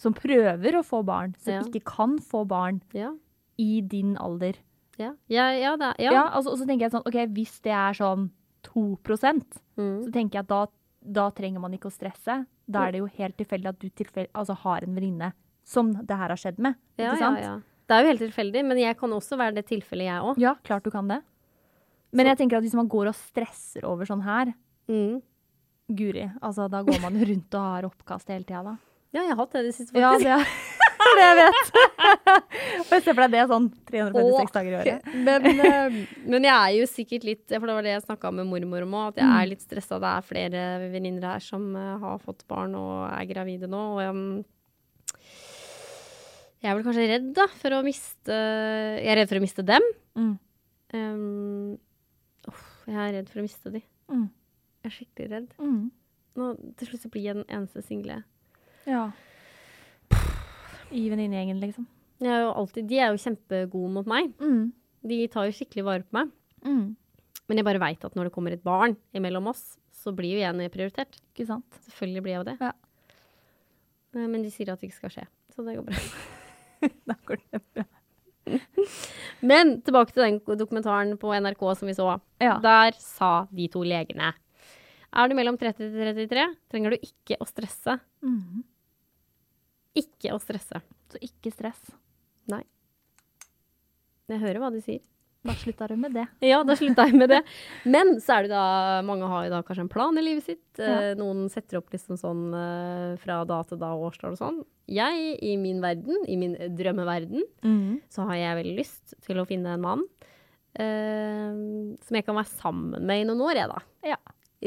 [0.00, 1.62] Som prøver å få barn, som Ja.
[1.64, 3.12] ikke kan få barn Ja.
[3.58, 4.56] i din alder.
[4.98, 6.12] Ja, ja, ja, det, Ja.
[6.12, 6.28] ja.
[6.30, 8.30] altså, og så tenker jeg sånn, ok, hvis det er sånn
[8.62, 8.96] 2
[9.76, 10.04] Mm.
[10.04, 10.66] så tenker jeg at da,
[11.02, 12.46] da trenger man ikke å stresse.
[12.68, 15.32] Da er det jo helt tilfeldig at du tilfell, altså, har en venninne
[15.64, 16.74] som det her har skjedd med.
[16.98, 17.40] Ja, ikke ja, sant?
[17.40, 17.60] ja.
[17.88, 20.38] Det er jo helt tilfeldig, men jeg kan også være det tilfellet, jeg òg.
[20.40, 21.20] Ja, klart du kan det.
[22.12, 24.54] Men jeg tenker at hvis man går og stresser over sånn her,
[24.90, 25.20] Mm.
[25.92, 28.76] Guri, altså da går man rundt og har oppkast hele tida, da.
[29.12, 30.42] Ja, jeg har hatt det det siste, Ja, det er
[31.18, 31.70] det jeg vet.
[32.86, 35.08] Og jeg ser for deg det sånn 356 dager i året.
[35.26, 38.46] Men, eh, men jeg er jo sikkert litt For det var det jeg snakka med
[38.48, 39.36] mormor om òg, at jeg Mm.
[39.42, 39.98] er litt stressa.
[40.00, 43.82] Det er flere venninner her som eh, har fått barn og er gravide nå.
[43.96, 44.44] Og um,
[46.62, 49.64] jeg er vel kanskje redd, da, for å miste Jeg er redd for å miste
[49.66, 49.86] dem.
[50.18, 50.32] Mm.
[50.92, 51.72] Um,
[52.52, 53.82] oh, jeg er redd for å miste de.
[54.12, 54.28] Mm.
[54.82, 55.50] Jeg er skikkelig redd.
[55.58, 55.82] Mm.
[56.38, 58.20] Nå, til slutt så blir jeg den eneste single.
[58.88, 59.08] Ja.
[60.92, 61.88] I venninnegjengen, liksom.
[62.22, 64.30] Er alltid, de er jo kjempegode mot meg.
[64.38, 64.70] Mm.
[65.10, 66.30] De tar jo skikkelig vare på meg.
[66.62, 66.84] Mm.
[67.50, 69.64] Men jeg bare veit at når det kommer et barn imellom oss,
[70.02, 71.18] så blir jo jeg nedprioritert.
[71.32, 71.80] Ikke sant?
[71.88, 72.56] Selvfølgelig blir jeg jo det.
[72.62, 72.72] Ja.
[74.14, 76.06] Eh, Men de sier at det ikke skal skje, så det går bra.
[77.08, 77.84] Da går det bra.
[79.40, 82.08] Men tilbake til den dokumentaren på NRK som vi så.
[82.42, 82.56] Ja.
[82.62, 84.32] Der sa de to legene
[85.12, 87.98] Er du mellom 30 til 33, trenger du ikke å stresse.
[88.24, 88.64] Mm.
[90.02, 90.80] Ikke å stresse.
[91.12, 91.80] Så ikke stress.
[92.50, 92.64] Nei.
[94.32, 95.02] Jeg hører hva de sier.
[95.44, 96.24] Da slutta du med det.
[96.46, 97.40] Ja, da slutta jeg med det.
[97.84, 100.62] Men så er det da Mange har jo da kanskje en plan i livet sitt.
[100.78, 101.00] Ja.
[101.10, 104.60] Eh, Noen setter opp liksom sånn eh, fra da til da årstall og sånn.
[104.86, 108.00] Jeg, i min verden, i min drømmeverden, Mm.
[108.10, 110.02] så har jeg veldig lyst til å finne en mann
[110.78, 111.52] eh,
[112.06, 113.82] som jeg kan være sammen med i noen år, jeg, da.
[114.14, 114.18] Ja.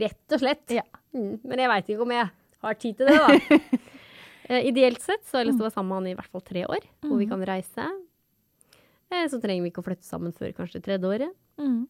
[0.05, 0.65] Rett og slett.
[0.75, 0.83] Ja.
[1.15, 2.27] Mm, men jeg veit ikke om jeg
[2.65, 3.59] har tid til det, da.
[4.45, 6.29] Eh, ideelt sett så har jeg lyst til å være sammen med han i hvert
[6.29, 7.29] fall tre år, hvor vi Mm.
[7.31, 7.85] kan reise.
[9.13, 11.35] Eh, så trenger vi ikke å flytte sammen før kanskje tredje året.
[11.61, 11.83] Mm.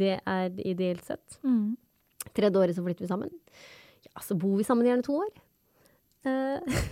[0.00, 1.38] Det er ideelt sett.
[1.44, 1.76] Mm.
[2.36, 3.32] Tredje året så flytter vi sammen.
[4.10, 5.30] Ja, så bor vi sammen gjerne to år.
[6.28, 6.82] Eh,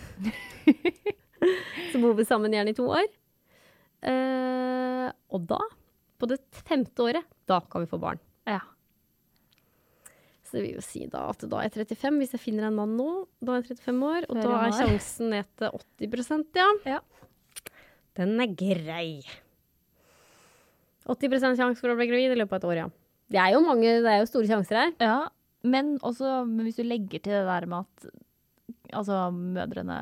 [1.93, 3.07] så bor vi sammen gjerne i to år.
[4.09, 5.61] Eh, og da,
[6.19, 8.21] på det femte året, da kan vi få barn.
[8.49, 8.63] Ja.
[10.49, 12.79] Så det vil jo si da at da er jeg 35, hvis jeg finner en
[12.79, 13.11] mann nå.
[13.45, 15.77] Da er jeg 35 år, og da er sjansen ned til
[16.09, 16.71] 80% ja.
[16.89, 17.03] Ja.
[18.17, 19.11] Den er grei.
[21.09, 22.89] 80% sjanse for å bli gravid i løpet av et år, ja.
[23.29, 24.95] Det er jo mange, det er jo store sjanser her.
[25.03, 25.19] ja.
[25.67, 28.11] Men også men hvis du legger til det der med at
[28.95, 29.97] altså, mødrene,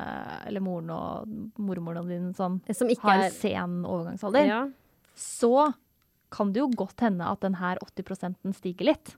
[0.47, 4.61] eller moren og mormoren din sånn, Som ikke har er sen overgangsalder, ja.
[5.17, 5.71] så
[6.33, 9.15] kan det jo godt hende at den her 80 stiger litt.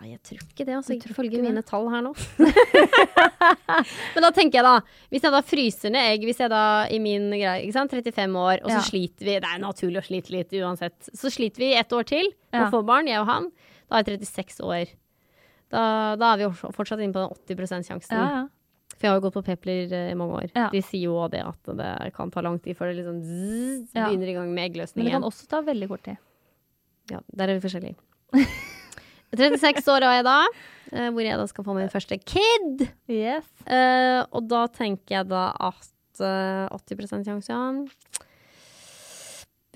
[0.00, 0.96] Nei, jeg tror ikke det, altså.
[0.98, 2.10] Ifølge mine tall her nå.
[4.16, 4.72] Men da tenker jeg da,
[5.14, 8.34] hvis jeg da fryser ned egg, hvis jeg da i min greie, ikke sant, 35
[8.42, 8.84] år, og så Ja.
[8.88, 12.26] sliter vi, det er naturlig å slite litt uansett, så sliter vi ett år til
[12.52, 12.66] med Ja.
[12.66, 13.50] å få barn, jeg og han,
[13.88, 14.88] Da er jeg 36 år.
[15.70, 18.10] Da, da er vi fortsatt inne på den 80 sjansen.
[18.18, 18.48] Ja, ja.
[18.96, 20.70] For jeg har jo gått på Pepler eh, i mange år.
[20.72, 23.92] De sier jo også det at det kan ta lang tid før det liksom zzz,
[23.94, 24.96] begynner i gang med eggløsningen.
[24.96, 26.16] Men det kan også ta veldig kort tid.
[27.12, 27.94] Ja, der er vi forskjellige.
[29.36, 30.38] 36 år er jeg da,
[30.92, 32.86] eh, hvor jeg da skal få min første kid.
[33.12, 33.48] Yes.
[33.66, 38.22] Uh, og da tenker jeg da at uh, 80 sjanse, ja.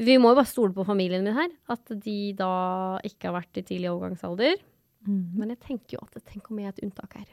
[0.01, 1.51] Vi må jo bare stole på familien min her.
[1.73, 2.53] At de da
[3.05, 4.57] ikke har vært i tidlig overgangsalder.
[5.05, 5.37] Mm.
[5.37, 7.29] Men jeg tenker jo at tenk om jeg er et unntak her.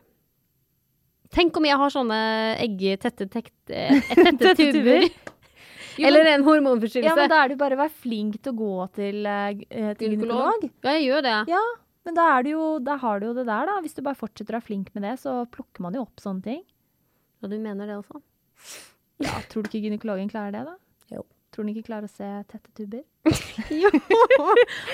[1.34, 2.20] Tenk om jeg har sånne
[2.64, 5.08] eh, tette tuber.
[5.98, 7.10] Eller en hormonforstyrrelse.
[7.10, 9.64] Ja, men da er det jo bare å være flink til å gå til, eh,
[9.70, 10.68] eh, til gynekolog.
[10.86, 11.38] Ja, jeg gjør det.
[11.52, 11.64] Ja,
[12.08, 13.78] men da, det jo, da har du jo det der, da.
[13.84, 16.46] Hvis du bare fortsetter å være flink med det, så plukker man jo opp sånne
[16.46, 16.62] ting.
[17.44, 18.22] Ja, du mener det også?
[19.22, 20.78] Ja, Tror du ikke gynekologen klarer det, da?
[21.18, 21.26] Jo.
[21.52, 23.04] Tror den ikke klarer å se tette tuber?
[23.84, 23.92] Jo!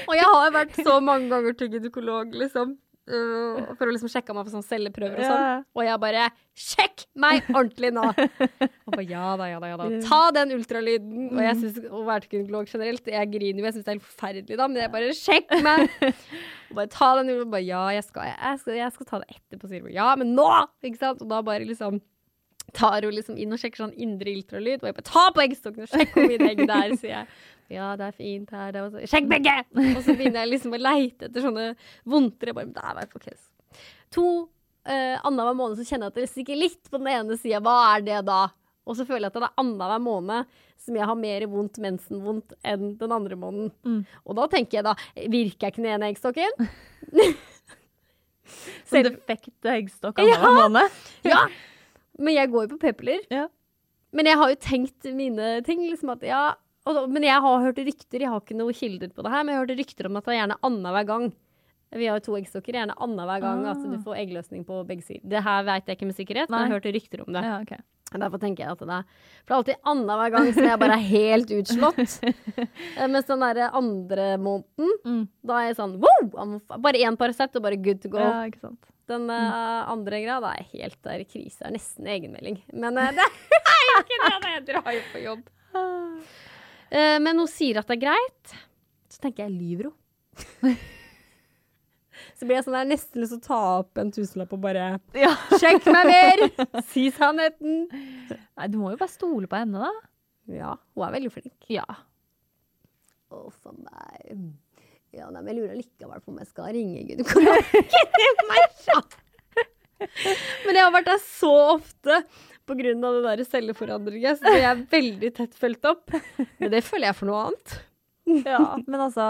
[0.08, 2.76] Og jeg har vært så mange ganger til gynekolog, liksom.
[3.10, 5.44] Øh, for å liksom sjekke meg for sånn celleprøver og sånn.
[5.44, 5.58] Ja.
[5.76, 8.04] Og jeg bare Sjekk meg ordentlig nå!
[8.14, 9.88] Og bare ja da, ja da, ja da.
[10.06, 11.32] Ta den ultralyden.
[11.32, 14.60] Og jeg synes og til generelt, jeg griner jo, jeg syns det er helt forferdelig,
[14.60, 15.88] da, men jeg bare Sjekk meg!
[16.70, 17.54] Og bare ta den ultralyden.
[17.58, 19.94] Bare ja, jeg skal, jeg skal, jeg skal ta det etterpå, sier hun.
[19.96, 20.50] Ja, men nå!
[20.86, 21.26] Ikke sant?
[21.26, 22.04] Og da bare liksom
[22.74, 24.82] tar hun liksom inn og sjekker sånn indre ultralyd.
[24.82, 27.28] Og jeg bare ta på eggstokken og sjekk hvor mine egg der, sier jeg.
[27.74, 28.72] Ja, det er fint her.
[28.74, 29.06] Det er også.
[29.10, 29.54] Sjekk begge!
[29.96, 31.70] Og så begynner jeg liksom å leite etter sånne
[32.10, 32.52] vondter.
[32.52, 33.46] Jeg bare, men var jeg på kress.
[34.14, 37.62] To uh, annenhver måned så kjenner jeg at det stikker litt på den ene sida.
[37.64, 38.44] Hva er det da?
[38.84, 42.56] Og så føler jeg at det er annenhver måned som jeg har mer vondt mensenvondt
[42.68, 43.70] enn den andre måneden.
[43.88, 44.02] Mm.
[44.28, 46.58] Og da tenker jeg da, virker jeg ikke den ene eggstokken?
[48.90, 50.36] Som defekt eggstokk Ja.
[50.36, 50.98] annenhver måned.
[51.26, 51.46] Ja!
[52.20, 53.24] Men jeg går jo på p-piller.
[53.34, 53.48] Ja.
[54.14, 55.80] Men jeg har jo tenkt mine ting.
[55.90, 56.54] liksom at ja,
[56.86, 59.54] og, Men jeg har hørt rykter, jeg har ikke noen kilder på det her, men
[59.54, 61.32] jeg har hørt rykter om at det er gjerne annenhver gang.
[61.94, 65.26] Vi har jo to eggstokker, gjerne annenhver gang at du får eggløsning på begge sider.
[65.30, 67.44] Det her vet jeg ikke med sikkerhet, men jeg har hørt rykter om det.
[67.46, 67.82] Ja, okay.
[68.14, 69.06] Derfor tenker jeg at det er
[69.42, 72.18] For det er alltid annenhver gang som jeg bare er helt utslått.
[72.98, 75.24] Eh, Mens den derre andre måneden, Mm.
[75.50, 76.60] da er jeg sånn wow!
[76.78, 78.20] Bare én Paracet og bare good to go.
[78.22, 78.86] Ja, ikke sant.
[79.14, 81.62] Den uh, andre greia, da er helt der krise.
[81.68, 82.60] Er nesten egenmelding.
[82.74, 83.28] Men uh, det
[83.76, 84.56] er jo ikke det.
[84.56, 85.46] Jeg drar jo på jobb.
[85.74, 88.58] Uh, men hun sier at det er greit.
[89.14, 90.74] Så tenker jeg, lyver hun?
[92.38, 94.88] Så blir jeg sånn, der nesten lyst til å ta opp en tusenlapp og bare
[95.18, 95.32] Ja.
[95.62, 96.44] Sjekk meg mer!
[96.90, 97.86] Si sannheten!
[98.30, 99.92] Nei, du må jo bare stole på henne, da.
[100.52, 101.56] Ja, hun er veldig flink.
[101.72, 101.86] Ja.
[103.32, 104.34] Å, for meg.
[105.14, 107.22] Ja, nei, men jeg lurer likevel på om jeg skal ringe Gud.
[108.50, 109.20] meg selv.
[110.66, 112.24] Men jeg har vært der så ofte
[112.64, 116.14] av det der celleforandringen, så jeg er veldig tett fulgt opp.
[116.60, 117.76] Men det føler jeg for noe annet.
[118.48, 118.64] ja.
[118.88, 119.26] Men altså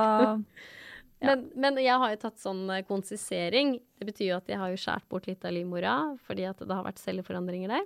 [1.24, 3.78] Men, men jeg har jo tatt sånn eh, konsisering.
[4.00, 5.94] Det betyr jo at jeg har jo skåret bort litt av livmora
[6.28, 7.86] fordi at det har vært celleforandringer der.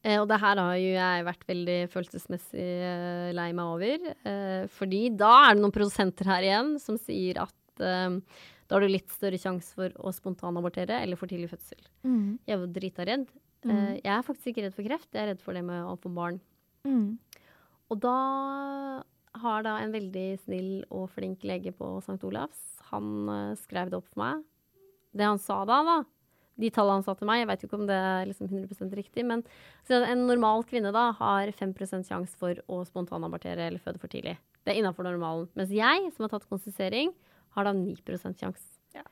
[0.00, 4.06] Eh, og det her har jo jeg vært veldig følelsesmessig eh, lei meg over.
[4.30, 8.90] Eh, fordi da er det noen prosenter her igjen som sier at da har du
[8.90, 11.78] litt større sjanse for å spontanabortere eller for tidlig fødsel.
[12.04, 12.26] mm.
[12.44, 13.30] Jeg jo drita redd.
[13.64, 13.96] Mm.
[14.02, 16.12] jeg er faktisk ikke redd for kreft, jeg er redd for det med å få
[16.12, 16.36] barn.
[16.84, 17.16] Mm.
[17.92, 18.14] Og da
[19.40, 22.20] har da en veldig snill og flink lege på St.
[22.28, 22.60] Olavs,
[22.92, 24.44] han skrev det opp for meg.
[25.16, 25.98] Det han sa da, da.
[26.60, 28.94] De tallene han sa til meg, jeg vet jo ikke om det er liksom 100%
[28.98, 29.42] riktig, men
[29.88, 34.36] så en normal kvinne da har 5% sjanse for å spontanabortere eller føde for tidlig.
[34.64, 35.48] Det er innafor normalen.
[35.56, 37.14] Mens jeg, som har tatt konsisering,
[37.56, 37.96] har da 9
[38.36, 38.66] sjanse.
[38.94, 39.02] Ja.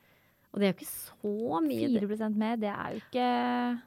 [0.53, 1.89] Og det er jo ikke så mye.
[1.93, 3.83] det- 4 mer, det er jo ikke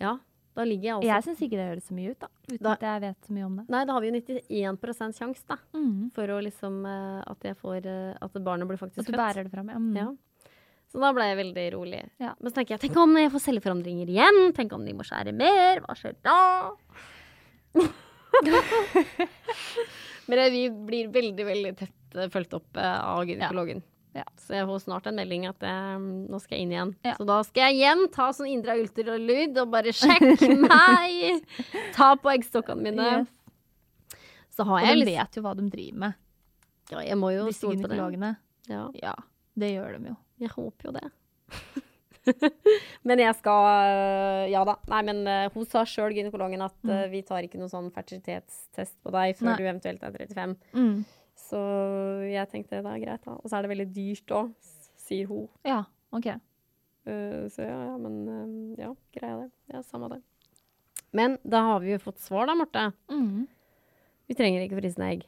[0.00, 0.18] Ja,
[0.56, 2.28] da ligger jeg også Jeg syns ikke det høres så mye ut, da.
[2.48, 3.68] Uten Da- at jeg vet så mye om det.
[3.68, 5.56] Nei, da har vi jo 91 sjanse, da.
[5.72, 6.12] Mm.
[6.12, 9.08] For å liksom eh, at jeg får eh, At barnet blir faktisk født.
[9.08, 9.68] At du bærer det fram.
[9.68, 9.78] Ja.
[9.78, 9.96] Mm.
[9.96, 10.12] Ja.
[10.94, 12.00] Så da ble jeg veldig rolig.
[12.22, 12.32] Ja.
[12.38, 14.36] Men så tenker jeg, tenk om jeg får celleforandringer igjen?
[14.54, 15.80] Tenk om de må skjære mer?
[15.82, 16.36] Hva skjer da?
[20.26, 23.82] Men vi blir veldig, veldig tett eh, fulgt opp eh, av gynekologen.
[24.14, 24.22] Ja.
[24.38, 25.98] Så jeg får snart en melding at jeg,
[26.30, 26.92] nå skal jeg inn igjen.
[27.04, 27.16] Ja.
[27.18, 31.42] Så da skal jeg igjen ta sånn indre ultralyd og bare sjekke meg!
[31.96, 33.08] Ta på eggstokkene mine.
[33.24, 34.20] Yes.
[34.54, 36.12] Så Og har jeg de litt vet jo hva de driver med,
[36.92, 37.96] ja, Jeg må jo disse stole på det.
[37.96, 38.30] gynekologene.
[38.70, 38.84] Ja.
[39.02, 39.14] Ja,
[39.58, 40.16] det gjør de jo.
[40.44, 41.08] Jeg håper jo det.
[43.08, 44.76] men jeg skal øh, Ja da.
[44.92, 48.96] Nei, men øh, hun sa sjøl, gynekologen, at øh, vi tar ikke noen sånn fertilitetstest
[49.04, 49.58] på deg før Nei.
[49.58, 50.56] du eventuelt er 35.
[50.72, 50.96] Mm.
[51.44, 51.60] Så
[52.30, 53.36] jeg tenkte det er greit, da.
[53.36, 54.52] Og så er det veldig dyrt òg,
[55.04, 55.48] sier hun.
[55.66, 55.82] Ja,
[56.14, 56.30] OK.
[57.04, 59.50] Uh, så ja, ja, men uh, ja, greia det.
[59.74, 60.22] Ja, samme det.
[61.14, 62.86] Men da har vi jo fått svar, da, Marte.
[63.12, 63.44] Mm.
[64.30, 65.26] Vi trenger ikke frysende egg.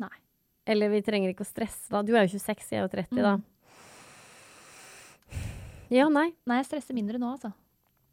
[0.00, 0.14] Nei.
[0.70, 2.00] Eller vi trenger ikke å stresse, da.
[2.06, 3.34] Du er jo 26, jeg er jo 30, da.
[5.90, 5.96] Mm.
[5.96, 6.28] Ja, nei.
[6.46, 7.52] Nei, jeg stresser mindre nå, altså.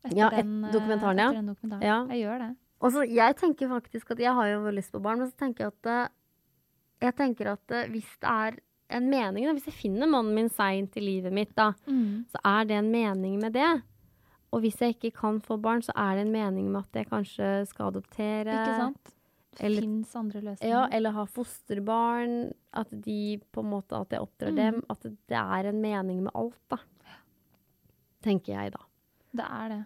[0.06, 1.32] Etter Ja, et- den, dokumentaren, ja.
[1.34, 1.84] den dokumentaren.
[1.84, 2.06] Ja.
[2.08, 2.56] Jeg gjør det.
[2.82, 5.74] Også, jeg tenker faktisk at jeg har jo lyst på barn, men så tenker jeg
[5.74, 6.08] at eh,
[7.02, 8.58] jeg tenker at eh, hvis det er
[8.90, 11.74] en mening, da, hvis jeg finner mannen min seint i livet mitt, da,
[12.32, 13.82] så er det en mening med det.
[14.54, 17.10] Og hvis jeg ikke kan få barn, så er det en mening med at jeg
[17.10, 18.48] kanskje skal adoptere.
[18.48, 19.14] Ikke sant?
[19.60, 20.70] Eller- fins andre løsninger.
[20.70, 22.54] Ja, eller ha fosterbarn.
[22.74, 24.56] At de på en måte, at jeg oppdrar Mm.
[24.56, 24.84] dem.
[24.90, 26.78] At det er en mening med alt, da.
[28.24, 28.80] Tenker jeg, da.
[29.38, 29.82] Det er det.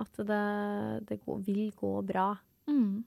[0.00, 2.30] At det, det går, vil gå bra.
[2.68, 3.04] Mm.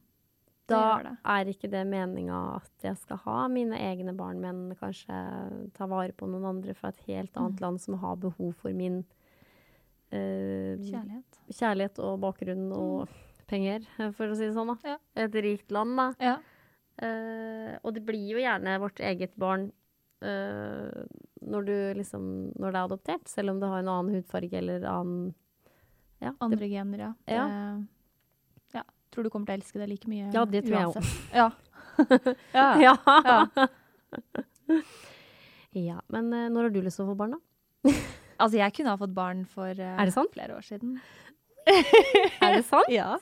[0.68, 1.14] Det Da det.
[1.24, 5.16] er ikke det meninga at jeg skal ha mine egne barn, men kanskje
[5.74, 7.62] ta vare på noen andre fra et helt annet Mm.
[7.62, 9.06] land som har behov for min
[10.12, 11.40] eh, Kjærlighet.
[11.52, 13.08] kjærlighet og bakgrunn og
[13.48, 13.84] penger,
[14.16, 14.68] for å si det sånn.
[14.68, 14.76] da.
[14.76, 14.92] Mm.
[14.92, 14.98] Ja.
[15.24, 16.08] Et rikt land, da.
[16.20, 16.38] Ja.
[17.00, 19.72] Eh, og det blir jo gjerne vårt eget barn
[20.22, 21.04] eh,
[21.48, 22.24] når, du liksom,
[22.56, 25.34] når det er adoptert, selv om det har en annen hudfarge eller annen
[26.18, 27.12] ja, det, Andre gener, ja.
[27.30, 27.44] Ja.
[27.46, 28.84] Det, ja.
[29.14, 30.98] Tror du kommer til å elske det like mye Ja, det tror jeg òg.
[31.42, 31.52] Ja.
[32.82, 32.98] ja.
[33.28, 33.68] ja.
[35.78, 36.00] Ja.
[36.14, 37.92] Men eh, når har du lyst til å få barn, da?
[38.38, 41.00] Altså, jeg kunne ha fått barn for uh, Er det flere år siden.
[41.66, 42.86] Er det sant?
[42.94, 43.16] Ja.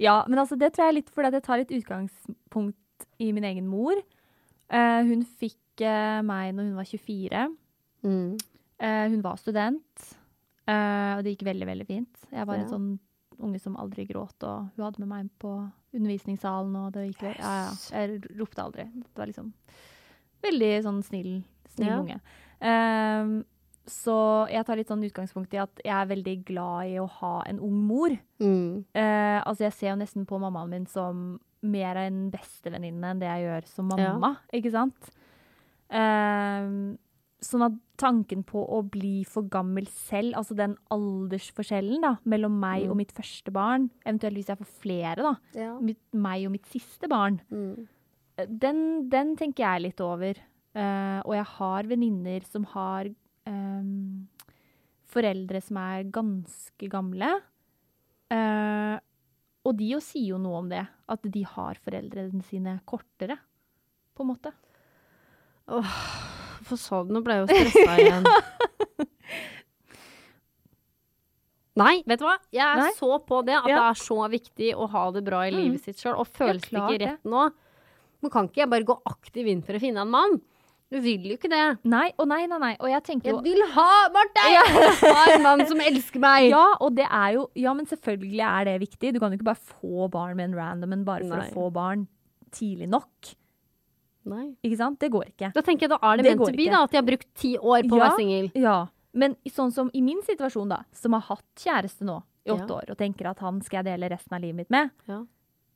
[0.00, 3.44] ja, men altså, det tror jeg er litt fordi jeg tar litt utgangspunkt i min
[3.44, 4.00] egen mor.
[4.72, 5.58] Uh, hun fikk
[6.24, 7.44] meg når hun var 24.
[8.04, 8.36] Mm.
[8.82, 10.08] Uh, hun var student,
[10.68, 12.24] uh, og det gikk veldig, veldig fint.
[12.32, 12.62] Jeg var Ja.
[12.62, 12.88] en sånn
[13.42, 15.52] unge som aldri gråt, og hun hadde med meg på
[15.94, 17.38] undervisningssalen, og det gikk yes.
[17.38, 18.06] ja, ja.
[18.06, 18.84] Jeg ropte aldri.
[18.94, 19.52] Det var liksom
[20.42, 22.00] veldig sånn snill, snill Ja.
[22.00, 22.20] unge.
[22.62, 23.42] Uh,
[23.86, 27.42] så jeg tar litt sånn utgangspunkt i at jeg er veldig glad i å ha
[27.50, 28.10] en ung mor.
[28.38, 28.84] Mm.
[28.94, 33.26] Eh, altså jeg ser jo nesten på mammaen min som mer en bestevenninne enn det
[33.26, 35.10] jeg gjør som mamma, ikke sant?
[35.92, 36.98] Ehm,
[37.42, 42.84] sånn at tanken på å bli for gammel selv, altså den aldersforskjellen da, mellom meg
[42.84, 42.90] Mm.
[42.90, 45.78] og mitt første barn, eventuelt hvis jeg får flere da, Ja.
[45.80, 47.88] mitt, meg og mitt siste barn, Mm.
[48.38, 50.34] eh, den, den tenker jeg litt over.
[50.74, 53.06] Eh, og jeg har venninner som har
[53.46, 54.28] ehm,
[55.04, 57.42] foreldre som er ganske gamle.
[58.30, 58.98] Uh,
[59.66, 63.36] og de jo sier jo noe om det, at de har foreldrene sine kortere,
[64.16, 64.52] på en måte.
[65.80, 68.24] Hvorfor sa du Nå ble jeg jo stressa igjen.
[71.80, 72.34] Nei, vet du hva?
[72.52, 72.90] Jeg Nei.
[72.98, 73.76] så på det at Ja.
[73.78, 75.56] det er så viktig å ha det bra i Mm.
[75.62, 76.18] livet sitt sjøl.
[76.20, 77.50] Og føles det ikke rett nå,
[78.22, 80.40] nå kan ikke jeg bare gå aktiv inn for å finne en mann.
[80.92, 81.78] Du vil jo ikke det.
[81.88, 82.76] Nei, og nei, nei, nei.
[82.78, 84.44] Og jeg tenker jo Jeg vil ha Marte!
[84.52, 84.60] Ja.
[85.14, 86.50] ha en mann som elsker meg!
[86.50, 89.14] Ja, og det er jo Ja, men selvfølgelig er det viktig.
[89.14, 91.48] Du kan jo ikke bare få barn med en random en bare for Nei.
[91.48, 92.06] å få barn
[92.52, 93.08] tidlig nok.
[94.24, 94.54] Nei.
[94.62, 94.98] Ikke sant?
[95.02, 95.52] Det går ikke.
[95.54, 96.82] Da tenker jeg da er det, Det ment to be, da.
[96.84, 98.08] At de har brukt ti år på å Ja.
[98.08, 98.50] være singel.
[98.54, 102.68] Ja, men sånn som i min situasjon, da, som har hatt kjæreste nå i åtte
[102.68, 102.76] Ja.
[102.76, 104.90] år, og tenker at han skal jeg dele resten av livet mitt med,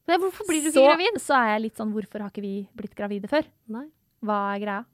[0.09, 1.20] Men hvorfor blir du så, ikke gravid?
[1.20, 3.44] så er jeg litt sånn Hvorfor har ikke vi blitt gravide før?
[3.68, 3.88] Nei.
[4.24, 4.84] Hva er greia?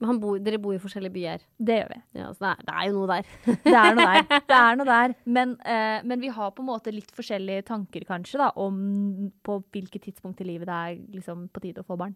[0.00, 1.40] Men han bor, dere bor i forskjellige byer.
[1.60, 2.02] Det gjør vi.
[2.14, 3.24] Ja, så det er, det er jo noe der.
[3.64, 4.22] Det er noe der.
[4.48, 5.14] Det er noe der.
[5.26, 9.58] Men, eh, men vi har på en måte litt forskjellige tanker, kanskje, da, om på
[9.74, 12.14] hvilket tidspunkt i livet det er liksom, på tide å få barn.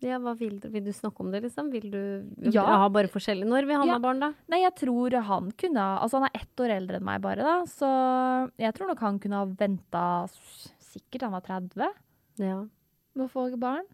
[0.00, 0.68] Ja, hva vil du?
[0.70, 1.72] Vil du snakke om det, liksom?
[1.72, 2.62] Vil du Ja.
[2.64, 3.92] ha bare forskjellig Når vil han Ja.
[3.94, 4.32] ha barn, da?
[4.48, 7.42] Nei, jeg tror han kunne ha Altså, han er ett år eldre enn meg bare,
[7.42, 10.28] da, så jeg tror nok han kunne ha venta
[10.80, 11.88] Sikkert han var 30
[12.38, 12.60] Ja.
[13.14, 13.84] med å få barn.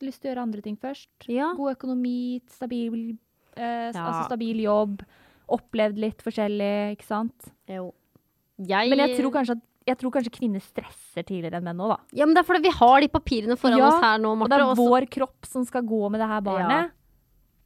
[0.00, 1.08] Lyst til å gjøre andre ting først.
[1.28, 1.52] ja.
[1.54, 3.16] God økonomi, stabil,
[3.56, 5.02] eh, altså stabil jobb.
[5.48, 7.52] Opplevd litt forskjellig, ikke sant.
[7.68, 7.92] Jo.
[8.58, 11.88] Jeg, Men jeg tror kanskje at jeg tror kanskje kvinner stresser tidligere enn menn nå,
[11.92, 11.98] da.
[12.16, 14.50] Ja, men det er fordi vi har de papirene foran Ja, oss her nå, Og
[14.50, 14.88] det er også.
[14.88, 16.92] vår kropp som skal gå med det her barnet.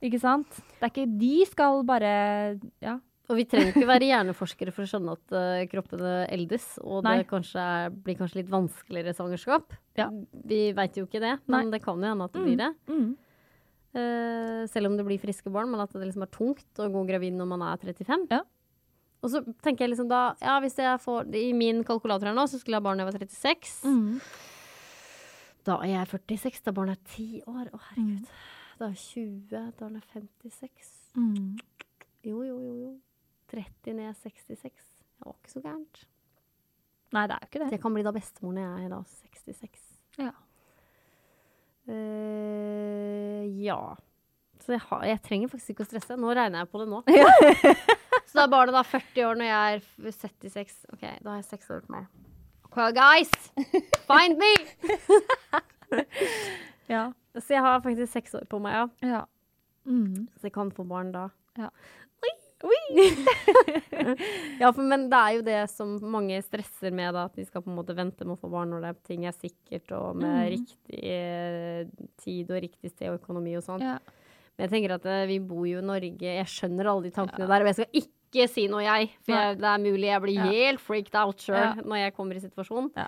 [0.04, 0.60] Ikke sant?
[0.78, 2.14] Det er ikke De skal bare
[2.84, 2.98] Ja.
[3.24, 7.22] Og vi trenger ikke være hjerneforskere for å skjønne at uh, kroppene eldes, og Nei.
[7.22, 9.72] det kanskje er, blir kanskje litt vanskeligere svangerskap.
[9.96, 10.10] Ja.
[10.44, 12.68] Vi veit jo ikke det, men det kan jo hende at det blir det.
[12.84, 13.14] Mm.
[13.94, 17.04] Eh, selv om det blir friske barn, men at det liksom er tungt å gå
[17.06, 18.26] gravid når man er 35.
[18.32, 18.42] Ja.
[19.24, 22.44] Og så tenker jeg liksom da Ja, hvis jeg får I min kalkulator her nå,
[22.50, 23.76] så skulle jeg ha barn da jeg var 36.
[23.88, 24.18] Mm.
[25.64, 26.60] Da er jeg 46.
[26.66, 27.70] Da barnet er 10 år.
[27.72, 28.34] Å, herregud.
[28.78, 29.70] Da er jeg 20.
[29.80, 30.90] Da er jeg 56.
[31.16, 31.54] Mm.
[32.24, 32.92] Jo, jo, jo, jo.
[33.54, 34.90] 30 ned 66.
[35.14, 36.04] Det var ikke så gærent.
[37.14, 37.72] Nei, det er jo ikke Så det.
[37.76, 39.84] jeg kan bli da bestemor når jeg er da 66.
[40.18, 40.32] Ja.
[41.88, 43.78] Uh, ja.
[44.64, 46.16] Så jeg, har, jeg trenger faktisk ikke å stresse.
[46.20, 47.02] Nå regner jeg på det nå.
[48.26, 50.76] så da er barnet da 40 år når jeg er 76.
[50.92, 52.06] OK, da har jeg seks år på meg.
[52.74, 53.30] Well, guys!
[54.08, 54.54] Find me!
[56.90, 57.12] Ja.
[57.38, 58.86] Så jeg har faktisk seks år på meg, ja.
[59.08, 59.20] ja.
[59.88, 60.26] Mm.
[60.36, 61.28] Så jeg kan få barn da.
[64.60, 67.62] ja, for, men det er jo det som mange stresser med, da, at de skal
[67.64, 70.20] på en måte vente med å få barn når det er, ting er sikkert, og
[70.20, 70.50] med Mm.
[70.54, 71.80] riktig eh,
[72.22, 73.82] tid og riktig sted og økonomi og sånn.
[73.84, 73.98] Ja.
[74.54, 77.48] Men jeg tenker at eh, vi bor jo i Norge, jeg skjønner alle de tankene
[77.50, 78.13] der, og jeg skal ikke
[78.50, 79.10] si noe, jeg.
[79.24, 80.48] For jeg, det er mulig jeg blir Ja.
[80.50, 82.90] helt freaked out sjøl når jeg kommer i situasjonen.
[82.96, 83.06] Ja.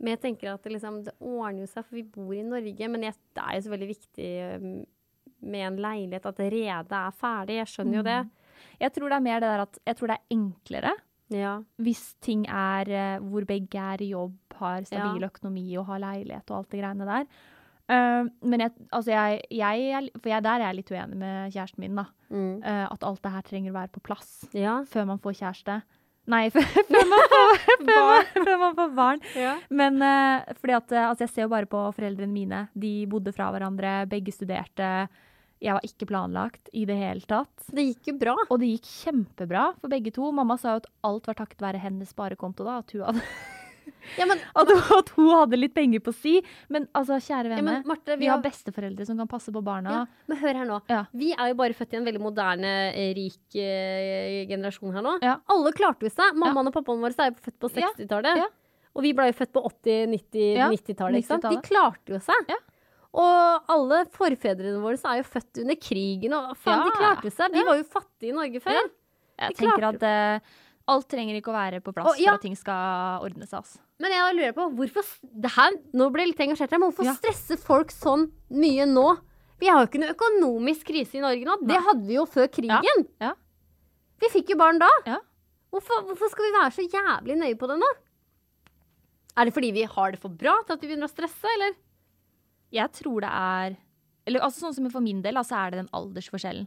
[0.00, 2.88] Men jeg tenker at det, liksom, det ordner jo seg, for vi bor i Norge.
[2.90, 4.86] Men jeg, det er jo så veldig viktig
[5.40, 7.56] med en leilighet at det redet er ferdig.
[7.60, 8.18] Jeg skjønner jo det.
[8.80, 10.92] Jeg tror det er mer det der at jeg tror det er enklere
[11.30, 11.52] Ja.
[11.78, 15.28] hvis ting er eh, hvor begge er i jobb, har stabil Ja.
[15.28, 17.26] økonomi og har leilighet og alt det greiene der.
[17.88, 21.80] Eh, men jeg, altså jeg, jeg For jeg, der er jeg litt uenig med kjæresten
[21.84, 22.04] min, da.
[22.28, 22.58] Mm.
[22.60, 24.82] Uh, at alt det her trenger å være på plass Ja.
[24.84, 25.78] før man får kjæreste.
[26.28, 27.54] Nei, før, før, man, får,
[27.88, 29.22] før, man, før man får barn.
[29.40, 29.54] ja.
[29.72, 32.66] Men uh, fordi at altså jeg ser jo bare på foreldrene mine.
[32.76, 34.90] De bodde fra hverandre, begge studerte.
[35.64, 37.64] Jeg var ikke planlagt i det hele tatt.
[37.74, 38.34] Det gikk jo bra.
[38.46, 40.28] Og det gikk kjempebra for begge to.
[40.30, 42.76] Mamma sa jo at alt var takket være hennes sparekonto, da.
[42.84, 43.24] At hun hadde,
[44.16, 46.36] Ja, men, at, at hun hadde litt penger på si.
[46.72, 47.64] Men altså, kjære ja, vene.
[47.68, 49.90] men Marte, vi har besteforeldre som kan passe på barna.
[50.00, 50.78] ja, Men hør her nå.
[50.88, 51.02] Ja.
[51.12, 55.18] Vi er jo bare født i en veldig moderne, eh, rik eh, generasjon her nå.
[55.24, 55.36] Ja.
[55.52, 56.34] Alle klarte jo seg.
[56.38, 58.42] Mammaen og pappaen våre er jo født på 60-tallet.
[58.44, 58.48] Ja.
[58.96, 61.20] Og vi ble jo født på 80-, 90-, Ja, 90-tallet.
[61.22, 61.44] ikke sant?
[61.52, 62.48] De klarte jo seg.
[62.50, 62.56] Ja.
[63.18, 67.52] Og alle forfedrene våre er jo født under krigen, og faen, de klarte seg.
[67.54, 67.64] Vi Ja.
[67.68, 68.76] var jo fattige i Norge før.
[68.76, 68.82] Ja.
[69.38, 70.40] Jeg Vi tenker at eh,
[70.88, 72.32] alt trenger ikke å være på plass Og ja.
[72.32, 73.60] for at ting skal ordne seg.
[73.62, 73.78] Altså.
[73.98, 75.06] Men jeg lurer på hvorfor
[75.42, 77.14] det her, Nå ble jeg litt engasjert her, men hvorfor Ja.
[77.18, 79.06] stresser folk sånn mye nå?
[79.58, 81.56] Vi har jo ikke noe økonomisk krise i Norge nå.
[81.66, 83.08] Det hadde vi jo før krigen.
[83.20, 83.32] Ja.
[84.20, 84.88] Vi fikk jo barn da.
[85.06, 85.18] Ja.
[85.72, 87.90] Hvorfor, hvorfor skal vi være så jævlig nøye på det nå?
[89.36, 91.74] Er det fordi vi har det for bra til at vi begynner å stresse, eller?
[92.74, 93.76] Jeg tror det er
[94.28, 96.66] Eller altså sånn som for min del, altså er det den aldersforskjellen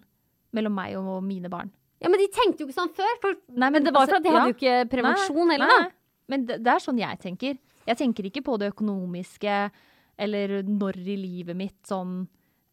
[0.51, 1.69] mellom meg og mine barn.
[2.01, 3.11] Ja, men de tenkte jo ikke sånn før.
[3.21, 5.91] For, Nei, men det var for at de altså, hadde jo ikke prevensjon heller, da.
[6.31, 7.57] Men det, det er sånn jeg tenker.
[7.87, 9.55] Jeg tenker ikke på det økonomiske
[10.21, 12.19] eller når i livet mitt sånn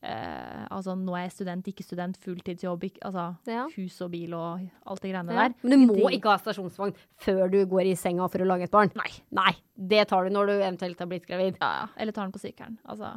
[0.05, 3.65] eh, Altså, nå er jeg student, ikke student, fulltidsjobb, ikke, altså Ja.
[3.73, 5.47] hus og bil og alt det greiene Ja.
[5.49, 5.55] der.
[5.63, 6.93] Men du må ikke ha stasjonsvogn
[7.25, 8.93] før du går i senga for å lage et barn.
[9.01, 9.11] Nei.
[9.33, 9.55] Nei.
[9.79, 11.57] Det tar du når du eventuelt har blitt gravid.
[11.61, 11.87] ja, ja.
[11.97, 12.77] Eller tar den på sykkelen.
[12.87, 13.15] Altså.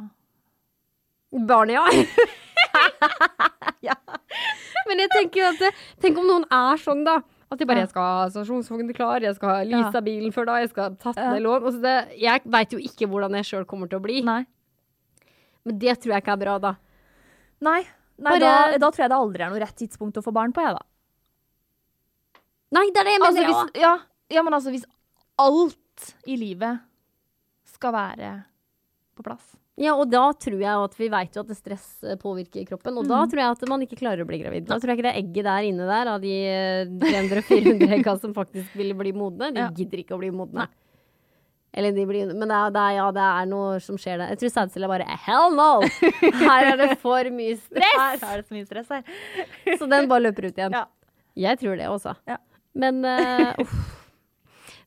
[1.32, 1.76] Barnet,
[3.88, 3.94] ja.
[4.88, 5.62] Men jeg tenker at
[6.02, 7.20] Tenk om noen er sånn, da.
[7.52, 7.82] At de bare.
[7.84, 10.90] 'Jeg skal ha stasjonsvognen klar, jeg skal ha leasa bilen før da, jeg skal ha
[10.96, 14.02] tatt ned lån' altså det, Jeg veit jo ikke hvordan jeg sjøl kommer til å
[14.02, 14.22] bli.
[14.24, 14.46] Nei.
[15.64, 16.72] Men det tror jeg ikke er bra, da.
[17.60, 17.82] Nei,
[18.18, 20.52] Nei Bare- da, da tror jeg det aldri er noe rett tidspunkt å få barn
[20.52, 20.82] på, jeg, da.
[22.72, 23.52] Nei, det er det jeg Altså, mener.
[23.52, 23.80] hvis, ja.
[23.80, 23.98] ja,
[24.30, 24.84] ja, men altså hvis
[25.38, 26.80] alt i livet
[27.68, 28.44] skal være
[29.16, 29.56] på plass.
[29.80, 32.98] Ja, og da tror jeg at vi veit jo at stress eh, påvirker kroppen.
[33.00, 33.08] Og Mm.
[33.08, 34.66] da tror jeg at man ikke klarer å bli gravid.
[34.68, 38.34] Da tror jeg ikke det egget der inne der av de eh, 300-400 egga som
[38.36, 39.70] faktisk vil bli modne, de Ja.
[39.72, 40.68] gidder ikke å bli modne.
[41.72, 44.28] Eller de blir Men det er, det er, ja, det er noe som skjer der.
[44.34, 45.80] Jeg tror sædceller bare Hell no!
[46.44, 48.20] Her er det for mye stress!
[48.20, 49.02] Her er det så mye stress her.
[49.80, 50.76] Så den bare løper ut igjen.
[50.76, 50.84] Ja.
[51.48, 52.12] Jeg tror det også.
[52.28, 52.36] Ja.
[52.76, 53.72] Men uh, uff.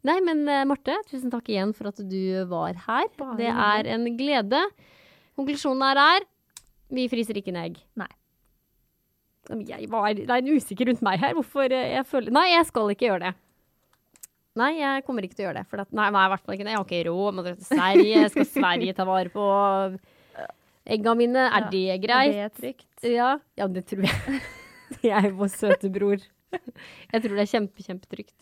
[0.05, 2.19] Nei, men eh, Marte, tusen takk igjen for at du
[2.51, 3.07] var her.
[3.17, 4.61] Bare det er en glede.
[5.37, 6.27] Konklusjonen her er
[6.95, 7.79] vi fryser ikke ned egg.
[7.97, 8.11] Nei.
[9.69, 11.33] Jeg var, det er en usikker rundt meg her.
[11.37, 13.33] Hvorfor eh, jeg føler Nei, jeg skal ikke gjøre det.
[14.55, 15.69] Nei, jeg kommer ikke til å gjøre det.
[15.69, 16.67] For det, nei, nei, i hvert fall ikke.
[16.69, 18.21] Jeg har ikke råd Må dra til Sverige.
[18.31, 19.47] Skal Sverige ta vare på
[20.95, 21.49] egga mine?
[21.49, 22.31] Er Ja, det greit?
[22.37, 22.89] Det er trygt.
[23.09, 24.39] Ja, ja det tror jeg.
[25.01, 26.21] Jeg er vår søte bror.
[26.53, 28.35] Jeg tror det er kjempe, kjempetrygt.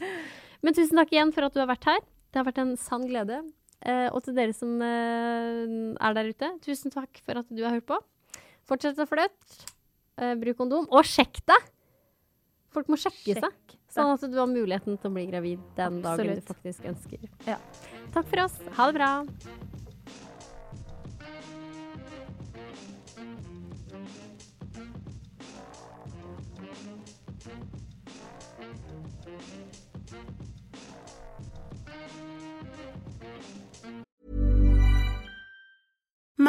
[0.64, 2.02] Men tusen takk igjen for at du har vært her.
[2.32, 3.42] Det har vært en sann glede.
[3.84, 5.64] Eh, og til dere som eh,
[6.00, 8.00] er der ute, tusen takk for at du har hørt på.
[8.70, 9.68] Fortsett å flytte.
[10.22, 10.88] Eh, bruk kondom.
[10.94, 11.70] Og sjekk deg!
[12.74, 13.44] Folk må sjekke seg.
[13.44, 13.78] Sjekk.
[13.94, 17.30] Sånn at du har muligheten til å bli gravid den dagen du faktisk ønsker.
[17.46, 17.60] Ja.
[18.16, 18.58] Takk for oss.
[18.80, 19.14] Ha det bra.